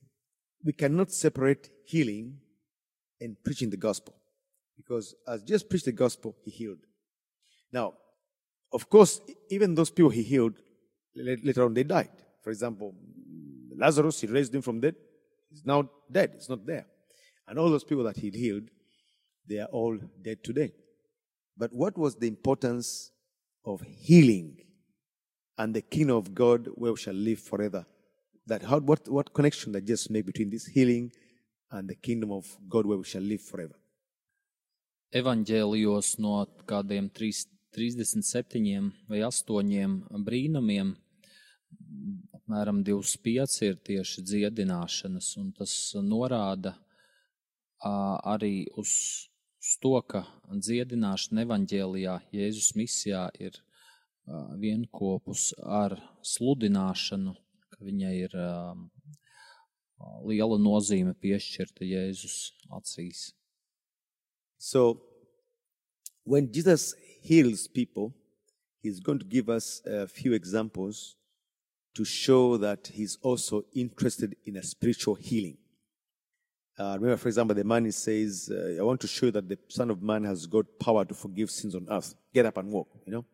we 0.64 0.72
cannot 0.72 1.12
separate 1.12 1.70
healing 1.86 2.38
and 3.20 3.36
preaching 3.44 3.70
the 3.70 3.76
gospel. 3.76 4.14
Because 4.76 5.14
as 5.26 5.42
just 5.42 5.68
preached 5.68 5.86
the 5.86 5.92
gospel, 5.92 6.36
he 6.44 6.50
healed. 6.50 6.78
Now, 7.72 7.94
of 8.72 8.88
course, 8.88 9.20
even 9.50 9.74
those 9.74 9.90
people 9.90 10.10
he 10.10 10.22
healed, 10.22 10.54
later 11.14 11.64
on 11.64 11.74
they 11.74 11.84
died. 11.84 12.10
For 12.42 12.50
example, 12.50 12.94
Lazarus, 13.76 14.20
he 14.20 14.26
raised 14.26 14.54
him 14.54 14.62
from 14.62 14.80
dead. 14.80 14.94
He's 15.50 15.64
now 15.64 15.88
dead. 16.10 16.32
He's 16.34 16.48
not 16.48 16.66
there. 16.66 16.86
And 17.48 17.58
all 17.58 17.70
those 17.70 17.84
people 17.84 18.04
that 18.04 18.16
he 18.16 18.30
healed, 18.30 18.64
they 19.48 19.58
are 19.58 19.68
all 19.68 19.98
dead 20.22 20.42
today. 20.42 20.72
But 21.56 21.72
what 21.72 21.96
was 21.96 22.16
the 22.16 22.28
importance 22.28 23.10
of 23.64 23.82
healing 23.82 24.58
and 25.56 25.74
the 25.74 25.80
kingdom 25.80 26.16
of 26.16 26.34
God 26.34 26.68
where 26.74 26.92
we 26.92 26.98
shall 26.98 27.14
live 27.14 27.40
forever? 27.40 27.86
That 28.46 28.62
how, 28.62 28.78
what, 28.80 29.08
what 29.08 29.32
connection 29.32 29.72
that 29.72 29.84
just 29.84 30.10
make 30.10 30.26
between 30.26 30.50
this 30.50 30.66
healing 30.66 31.12
and 31.70 31.88
the 31.88 31.94
kingdom 31.94 32.30
of 32.30 32.46
God 32.68 32.86
where 32.86 32.98
we 32.98 33.04
shall 33.04 33.22
live 33.22 33.40
forever? 33.40 33.74
Evanģēlijos 35.14 36.16
no 36.18 36.40
kādiem 36.66 37.06
3, 37.14 37.44
37 37.76 38.88
vai 39.06 39.20
8 39.22 40.24
brīnumiem, 40.26 40.96
apmēram 42.34 42.80
25 42.82 43.54
ir 43.68 43.76
tieši 43.86 44.24
dziedināšanas, 44.26 45.28
un 45.38 45.52
tas 45.54 45.76
norāda 46.02 46.74
arī 47.86 48.66
uz, 48.74 48.90
uz 49.62 49.70
to, 49.78 49.94
ka 50.10 50.24
dziedināšana 50.50 51.46
evaņģēlijā 51.46 52.18
Jēzus 52.34 52.74
misijā 52.74 53.28
ir 53.38 53.62
vienopus 54.58 55.52
ar 55.62 56.00
sludināšanu, 56.26 57.38
ka 57.70 57.84
viņai 57.86 58.14
ir 58.24 58.38
liela 60.26 60.58
nozīme 60.58 61.14
piešķirta 61.14 61.86
Jēzus 61.86 62.56
acīs. 62.74 63.28
So, 64.58 65.00
when 66.24 66.52
Jesus 66.52 66.94
heals 67.22 67.68
people, 67.68 68.14
he's 68.82 69.00
going 69.00 69.18
to 69.18 69.24
give 69.24 69.48
us 69.48 69.82
a 69.86 70.06
few 70.06 70.32
examples 70.32 71.16
to 71.94 72.04
show 72.04 72.56
that 72.58 72.90
he's 72.92 73.16
also 73.22 73.64
interested 73.74 74.36
in 74.44 74.56
a 74.56 74.62
spiritual 74.62 75.14
healing. 75.14 75.56
Uh, 76.78 76.96
remember, 77.00 77.16
for 77.16 77.28
example, 77.28 77.54
the 77.54 77.64
man 77.64 77.86
he 77.86 77.90
says, 77.90 78.50
uh, 78.52 78.76
I 78.78 78.82
want 78.82 79.00
to 79.00 79.06
show 79.06 79.30
that 79.30 79.48
the 79.48 79.58
Son 79.68 79.90
of 79.90 80.02
Man 80.02 80.24
has 80.24 80.46
got 80.46 80.66
power 80.78 81.06
to 81.06 81.14
forgive 81.14 81.50
sins 81.50 81.74
on 81.74 81.86
earth. 81.90 82.14
Get 82.34 82.44
up 82.44 82.58
and 82.58 82.70
walk, 82.70 82.88
you 83.06 83.12
know? 83.12 83.24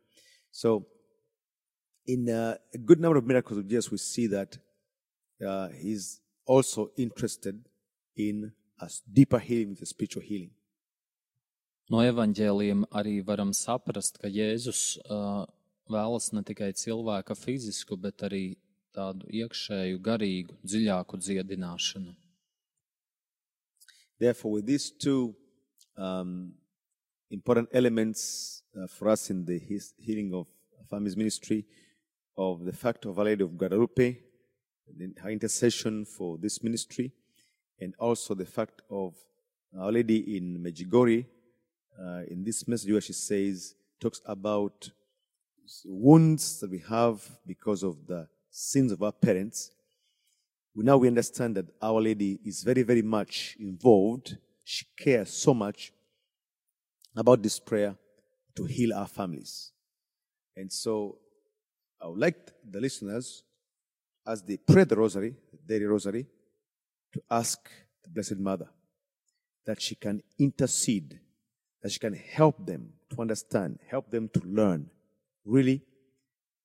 So, 0.52 0.86
in 2.06 2.28
uh, 2.28 2.56
a 2.72 2.78
good 2.78 3.00
number 3.00 3.18
of 3.18 3.26
miracles 3.26 3.58
of 3.58 3.66
Jesus, 3.66 3.90
we 3.90 3.98
see 3.98 4.28
that 4.28 4.56
uh, 5.44 5.68
he's 5.68 6.20
also 6.46 6.90
interested 6.96 7.64
in 8.16 8.52
a 8.80 8.88
deeper 9.12 9.38
healing, 9.38 9.76
the 9.78 9.86
spiritual 9.86 10.22
healing. 10.22 10.50
No 11.92 12.00
evaņģēliem 12.00 12.86
arī 12.96 13.18
varam 13.20 13.50
saprast, 13.52 14.14
ka 14.16 14.28
Jēzus 14.32 14.94
uh, 15.12 15.42
vēlas 15.92 16.30
ne 16.32 16.40
tikai 16.40 16.70
cilvēka 16.72 17.34
fizisku, 17.36 17.98
bet 18.00 18.22
arī 18.24 18.54
tādu 18.96 19.28
iekšēju, 19.28 19.98
garīgu, 20.00 20.56
dziļāku 20.64 21.20
dziedināšanu. 21.20 22.14
Therefore, 24.18 24.54
with 24.54 24.66
these 24.66 24.88
two 24.90 25.34
um, 25.98 26.54
important 27.28 27.68
elements 27.74 28.62
uh, 28.74 28.86
for 28.86 29.10
us 29.10 29.28
in 29.28 29.44
the 29.44 29.58
healing 29.58 30.32
of 30.32 30.46
Family's 30.88 31.16
ministry, 31.16 31.66
of 32.38 32.64
the 32.64 32.72
fact 32.72 33.04
of 33.04 33.18
Our 33.18 33.26
Lady 33.26 33.44
of 33.44 33.58
Guadalupe, 33.58 34.16
her 35.20 35.30
intercession 35.30 36.06
for 36.06 36.38
this 36.38 36.62
ministry, 36.62 37.12
and 37.78 37.92
also 37.98 38.34
the 38.34 38.46
fact 38.46 38.80
of 38.88 39.12
Our 39.78 39.92
Lady 39.92 40.38
in 40.38 40.56
Medjugorje, 40.56 41.26
uh, 41.98 42.22
in 42.28 42.42
this 42.44 42.66
message 42.66 42.90
where 42.90 43.00
she 43.00 43.12
says, 43.12 43.74
talks 44.00 44.20
about 44.26 44.90
wounds 45.84 46.60
that 46.60 46.70
we 46.70 46.78
have 46.88 47.22
because 47.46 47.82
of 47.82 48.06
the 48.06 48.26
sins 48.50 48.92
of 48.92 49.02
our 49.02 49.12
parents, 49.12 49.70
we 50.74 50.84
now 50.84 50.96
we 50.96 51.08
understand 51.08 51.56
that 51.56 51.66
Our 51.80 52.00
Lady 52.00 52.40
is 52.44 52.62
very, 52.62 52.82
very 52.82 53.02
much 53.02 53.56
involved. 53.60 54.36
She 54.64 54.86
cares 54.96 55.30
so 55.30 55.52
much 55.52 55.92
about 57.14 57.42
this 57.42 57.58
prayer 57.58 57.96
to 58.56 58.64
heal 58.64 58.94
our 58.94 59.06
families. 59.06 59.72
And 60.56 60.72
so 60.72 61.18
I 62.00 62.06
would 62.08 62.18
like 62.18 62.50
the 62.68 62.80
listeners, 62.80 63.42
as 64.26 64.42
they 64.42 64.56
pray 64.56 64.84
the 64.84 64.96
rosary, 64.96 65.36
the 65.52 65.74
daily 65.74 65.86
rosary, 65.86 66.26
to 67.12 67.22
ask 67.30 67.58
the 68.02 68.10
Blessed 68.10 68.38
Mother 68.38 68.68
that 69.66 69.80
she 69.80 69.94
can 69.94 70.22
intercede, 70.38 71.20
that 71.82 71.90
she 71.90 71.98
can 71.98 72.14
help 72.14 72.64
them 72.64 72.92
to 73.10 73.20
understand, 73.20 73.78
help 73.88 74.10
them 74.10 74.28
to 74.28 74.40
learn, 74.44 74.90
really 75.44 75.82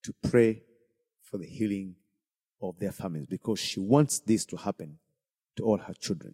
to 0.03 0.13
pray 0.29 0.61
for 1.21 1.37
the 1.37 1.45
healing 1.45 1.95
of 2.61 2.79
their 2.79 2.91
families, 2.91 3.27
because 3.27 3.59
she 3.59 3.79
wants 3.79 4.19
this 4.19 4.45
to 4.45 4.57
happen 4.57 4.99
to 5.55 5.63
all 5.63 5.77
her 5.77 5.93
children. 5.93 6.33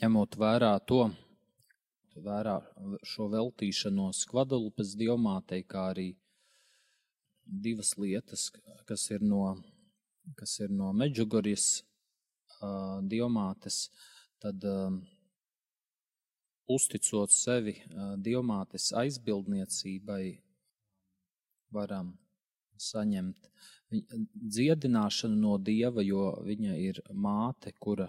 ņemot 0.00 0.36
vērā 0.40 0.80
to, 0.86 1.10
vērā 2.16 2.56
šo 3.04 3.28
veltīšanos 3.28 4.24
diamātei, 4.96 5.62
kā 5.66 5.90
arī 5.92 6.16
divas 7.44 7.94
lietas, 7.98 8.50
kas 8.86 9.10
ir 9.10 9.20
no, 9.20 9.56
no 10.70 10.92
uzticot 16.70 17.32
sevi 17.34 17.76
diamātes 18.22 18.90
aizbildniecībai, 18.96 20.24
varam 21.74 22.14
saņemt 22.80 23.48
dziedināšanu 24.56 25.36
no 25.36 25.56
Dieva, 25.58 26.02
jo 26.06 26.32
viņa 26.46 26.76
ir 26.78 27.00
māte, 27.10 27.72
kura 27.78 28.08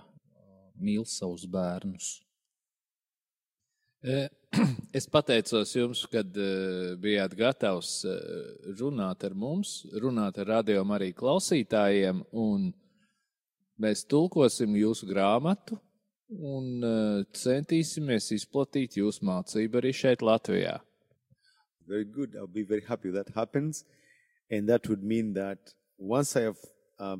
mīl 0.81 1.05
savus 1.09 1.47
bērnus. 1.49 2.19
Es 4.97 5.05
pateicos 5.07 5.69
jums, 5.71 6.01
kad 6.11 6.27
bijāt 6.99 7.35
gatavs 7.37 8.01
runāt 8.79 9.23
ar 9.23 9.35
mums, 9.37 9.85
runāt 10.03 10.41
ar 10.41 10.49
radio 10.57 10.81
arī 10.97 11.11
klausītājiem, 11.15 12.19
un 12.33 12.65
mēs 13.79 14.03
tulkosim 14.09 14.75
jūsu 14.75 15.07
grāmatu 15.07 15.79
un 16.31 16.83
centīsimies 17.35 18.31
izplatīt 18.35 18.97
jūsu 18.97 19.25
mācību 19.27 19.81
arī 19.81 19.91
šeit 19.93 20.23
Latvijā. 20.23 20.79
Very 21.87 22.05
good. 22.05 22.35
I'll 22.35 22.47
be 22.47 22.63
very 22.63 22.83
happy 22.87 23.11
that 23.11 23.29
happens. 23.35 23.83
And 24.49 24.67
that 24.69 24.87
would 24.87 25.03
mean 25.03 25.33
that 25.33 25.73
once 25.97 26.35
I 26.35 26.41
have 26.41 26.57
uh, 26.99 27.17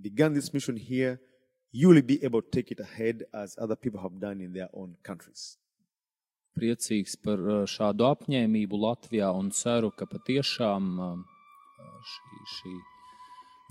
begun 0.00 0.32
this 0.34 0.52
mission 0.52 0.76
here, 0.76 1.20
you 1.72 1.88
will 1.88 2.02
be 2.02 2.22
able 2.24 2.40
to 2.40 2.50
take 2.50 2.70
it 2.70 2.80
ahead 2.80 3.24
as 3.34 3.56
other 3.58 3.76
people 3.76 4.00
have 4.00 4.20
done 4.20 4.40
in 4.40 4.52
their 4.52 4.68
own 4.72 4.96
countries. 5.02 5.58
Priecīgs 6.54 7.16
par 7.18 7.40
šādu 7.66 8.06
apņēmību 8.06 8.78
Latvijā 8.78 9.32
un 9.34 9.50
ceru, 9.50 9.90
ka 9.90 10.06
patiešām 10.06 10.92
šī, 12.12 12.42
šī 12.56 12.74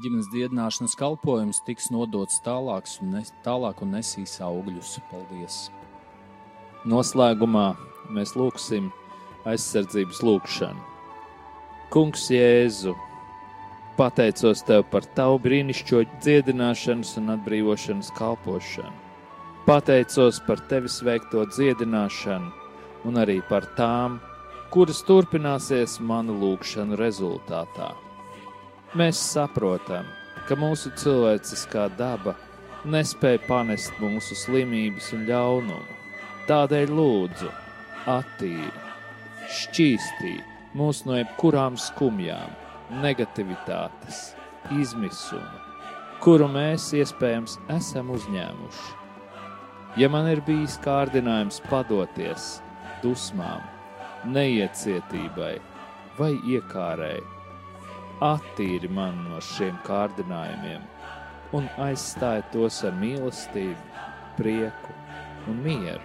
ģimenes 0.01 0.25
dziedināšanas 0.33 0.95
kalpojums 0.97 1.59
tiks 1.67 1.91
nodots 1.93 2.39
tālāks 2.41 2.97
un 3.03 3.11
nes, 3.13 3.29
tālāk 3.45 3.83
un 3.85 3.93
nesīs 3.93 4.39
augļus. 4.41 4.95
Paldies! 5.11 5.57
Noslēgumā 6.89 7.67
mēs 8.15 8.33
lūgsim 8.33 8.89
aizsardzības 9.45 10.23
lūgšanu. 10.25 10.81
Kungs 11.93 12.25
Jēzu! 12.33 12.95
Pateicos 13.93 14.63
Tev 14.65 14.87
par 14.89 15.05
Tavu 15.13 15.37
brīnišķīgo 15.43 16.07
dziedināšanas 16.23 17.13
un 17.21 17.35
atbrīvošanas 17.35 18.09
kalpošanu. 18.17 18.95
Pateicos 19.67 20.39
par 20.47 20.63
Tevis 20.71 20.97
veikto 21.05 21.45
dziedināšanu 21.51 22.49
un 23.05 23.21
arī 23.21 23.37
par 23.45 23.69
tām, 23.77 24.17
kuras 24.73 25.03
turpināsies 25.05 25.99
manu 26.01 26.33
lūgšanu 26.41 26.97
rezultātā. 26.97 27.91
Mēs 28.93 29.17
saprotam, 29.17 30.05
ka 30.45 30.53
mūsu 30.53 30.91
cilvēciskā 31.01 31.87
daba 31.97 32.35
nespēja 32.85 33.39
panest 33.47 33.95
mūsu 33.97 34.37
slimības 34.37 35.07
un 35.15 35.23
ļaunumu. 35.25 35.95
Tādēļ 36.45 36.93
lūdzu, 36.93 37.49
attīri, 38.13 38.69
šķīstī 39.49 40.35
mūs 40.77 41.01
no 41.09 41.17
jebkurām 41.17 41.73
skumjām 41.81 42.53
negativitātes, 43.01 44.35
izmisuma, 44.77 45.65
kuru 46.21 46.53
mēs 46.53 46.91
iespējams 46.93 47.57
esam 47.73 48.13
uzņēmuši. 48.13 48.89
Ja 49.97 50.13
man 50.13 50.29
ir 50.29 50.45
bijis 50.45 50.77
kārdinājums 50.85 51.63
padoties 51.65 52.59
dusmām, 53.01 53.65
neiecietībai 54.37 55.55
vai 56.19 56.35
iekārai, 56.45 57.23
attīri 58.21 58.89
man 58.89 59.17
no 59.27 59.39
šiem 59.41 59.77
kārdinājumiem 59.87 60.83
un 61.53 61.69
aizstāj 61.81 62.41
tos 62.53 62.81
ar 62.87 62.95
mīlestību, 62.97 63.77
prieku 64.37 64.95
un 65.49 65.61
mieru. 65.65 66.01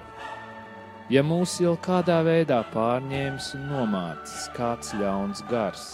Ja 1.08 1.22
mūs 1.24 1.54
jau 1.62 1.72
kādā 1.80 2.18
veidā 2.26 2.60
pārņēmis 2.74 3.54
un 3.56 3.68
nomācis 3.70 4.48
kāds 4.56 4.92
ļauns 5.00 5.40
gars, 5.48 5.86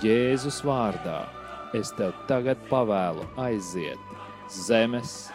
Jēzus 0.00 0.62
vārdā 0.64 1.26
es 1.76 1.90
tev 1.98 2.14
tagad 2.28 2.60
pavēlu 2.70 3.26
aiziet 3.40 4.00
zemes, 4.52 5.28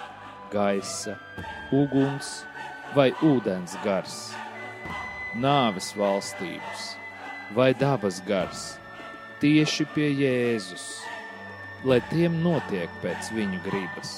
gaisa, 0.53 1.17
uguns 1.73 2.41
vai 2.95 3.11
ūdens 3.21 3.77
gars, 3.85 4.31
nāves 5.37 5.93
valstības 5.97 6.93
vai 7.55 7.73
dabas 7.77 8.21
gars 8.25 8.80
tieši 9.41 9.87
pie 9.95 10.11
Jēzus, 10.13 10.83
lai 11.89 11.97
tiem 12.11 12.35
notiek 12.43 12.91
pēc 13.01 13.31
viņu 13.33 13.57
gribas. 13.65 14.11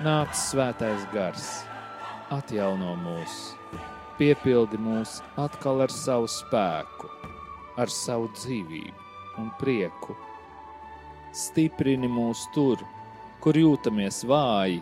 Nāc 0.00 0.32
svētais 0.40 1.04
gars, 1.12 1.44
atjauno 2.32 2.94
mūs, 3.02 3.34
piepildi 4.16 4.80
mūs 4.80 5.18
atkal 5.36 5.84
ar 5.84 5.92
savu 5.92 6.30
spēku, 6.32 7.12
ar 7.76 7.92
savu 7.92 8.32
dzīvību 8.32 9.42
un 9.44 9.52
prieku. 9.60 10.16
Stiprini 11.36 12.08
mūs 12.08 12.48
tur, 12.56 12.80
kur 13.44 13.60
jūtamies 13.60 14.24
vāji, 14.24 14.80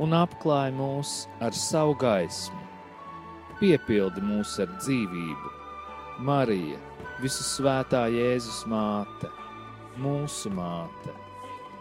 un 0.00 0.16
apklāj 0.16 0.72
mūs 0.72 1.16
ar 1.44 1.52
savu 1.52 1.98
gaismu. 2.00 2.64
Piepildi 3.60 4.24
mūs 4.24 4.56
ar 4.64 4.72
dzīvību, 4.78 5.58
Marija, 6.24 6.80
visu 7.22 7.44
svētā 7.46 8.06
Jēzus 8.12 8.64
māte, 8.70 9.30
mūsu 10.00 10.52
māte, 10.54 11.16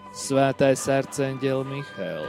Svētais 0.09 0.87
arcēnģeli 0.89 1.67
Mihēl. 1.69 2.23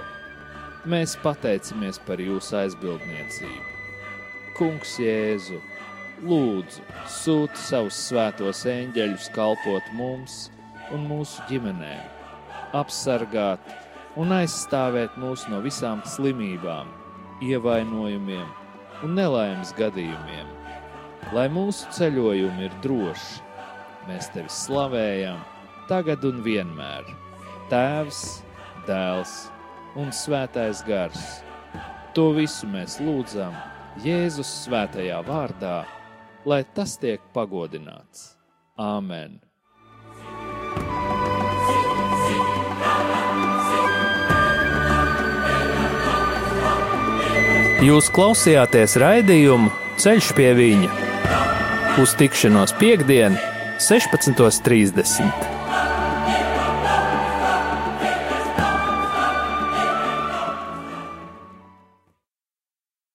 Mēs 0.84 1.14
pateicamies 1.22 1.96
par 2.04 2.20
jūsu 2.20 2.58
aizbildniecību. 2.60 3.68
Kungs 4.58 4.98
Jēzu! 5.00 5.62
lūdzu, 6.26 6.82
sūti 7.08 7.60
savus 7.60 7.98
svētos 8.08 8.64
eņģeļus 8.68 9.30
kalpot 9.34 9.86
mums 9.96 10.48
un 10.94 11.06
mūsu 11.08 11.44
ģimenēm, 11.48 12.02
apsargāt 12.76 13.72
un 14.20 14.34
aizstāvēt 14.36 15.16
mūs 15.20 15.46
no 15.52 15.62
visām 15.64 16.02
slimībām, 16.04 16.90
ievainojumiem 17.44 18.48
un 19.06 19.16
nelaimes 19.16 19.72
gadījumiem. 19.78 20.59
Lai 21.36 21.46
mūsu 21.52 21.90
ceļojumi 21.94 22.66
ir 22.66 22.74
droši, 22.84 23.42
mēs 24.08 24.32
tevi 24.34 24.50
slavējam 24.50 25.38
tagad 25.90 26.24
un 26.26 26.42
vienmēr. 26.46 27.06
Tēvs, 27.70 28.24
dēls 28.88 29.36
un 30.00 30.10
svētais 30.14 30.82
gars. 30.88 31.40
To 32.16 32.32
visu 32.34 32.66
mēs 32.70 32.98
lūdzam 33.04 33.54
Jēzus 34.02 34.50
svētajā 34.64 35.22
vārdā 35.26 35.78
lai 36.44 36.64
tas 36.74 36.96
tiek 37.00 37.20
pagodināts. 37.34 38.34
Āmen! 38.80 39.40
Jūs 47.80 48.10
klausījāties 48.12 48.98
raidījumu 49.00 49.70
Ceļš 50.00 50.34
pie 50.36 50.50
viņa 50.56 51.09
uz 51.98 52.14
tikšanos 52.14 52.74
piekdien, 52.78 53.38
16.30. 53.78 55.59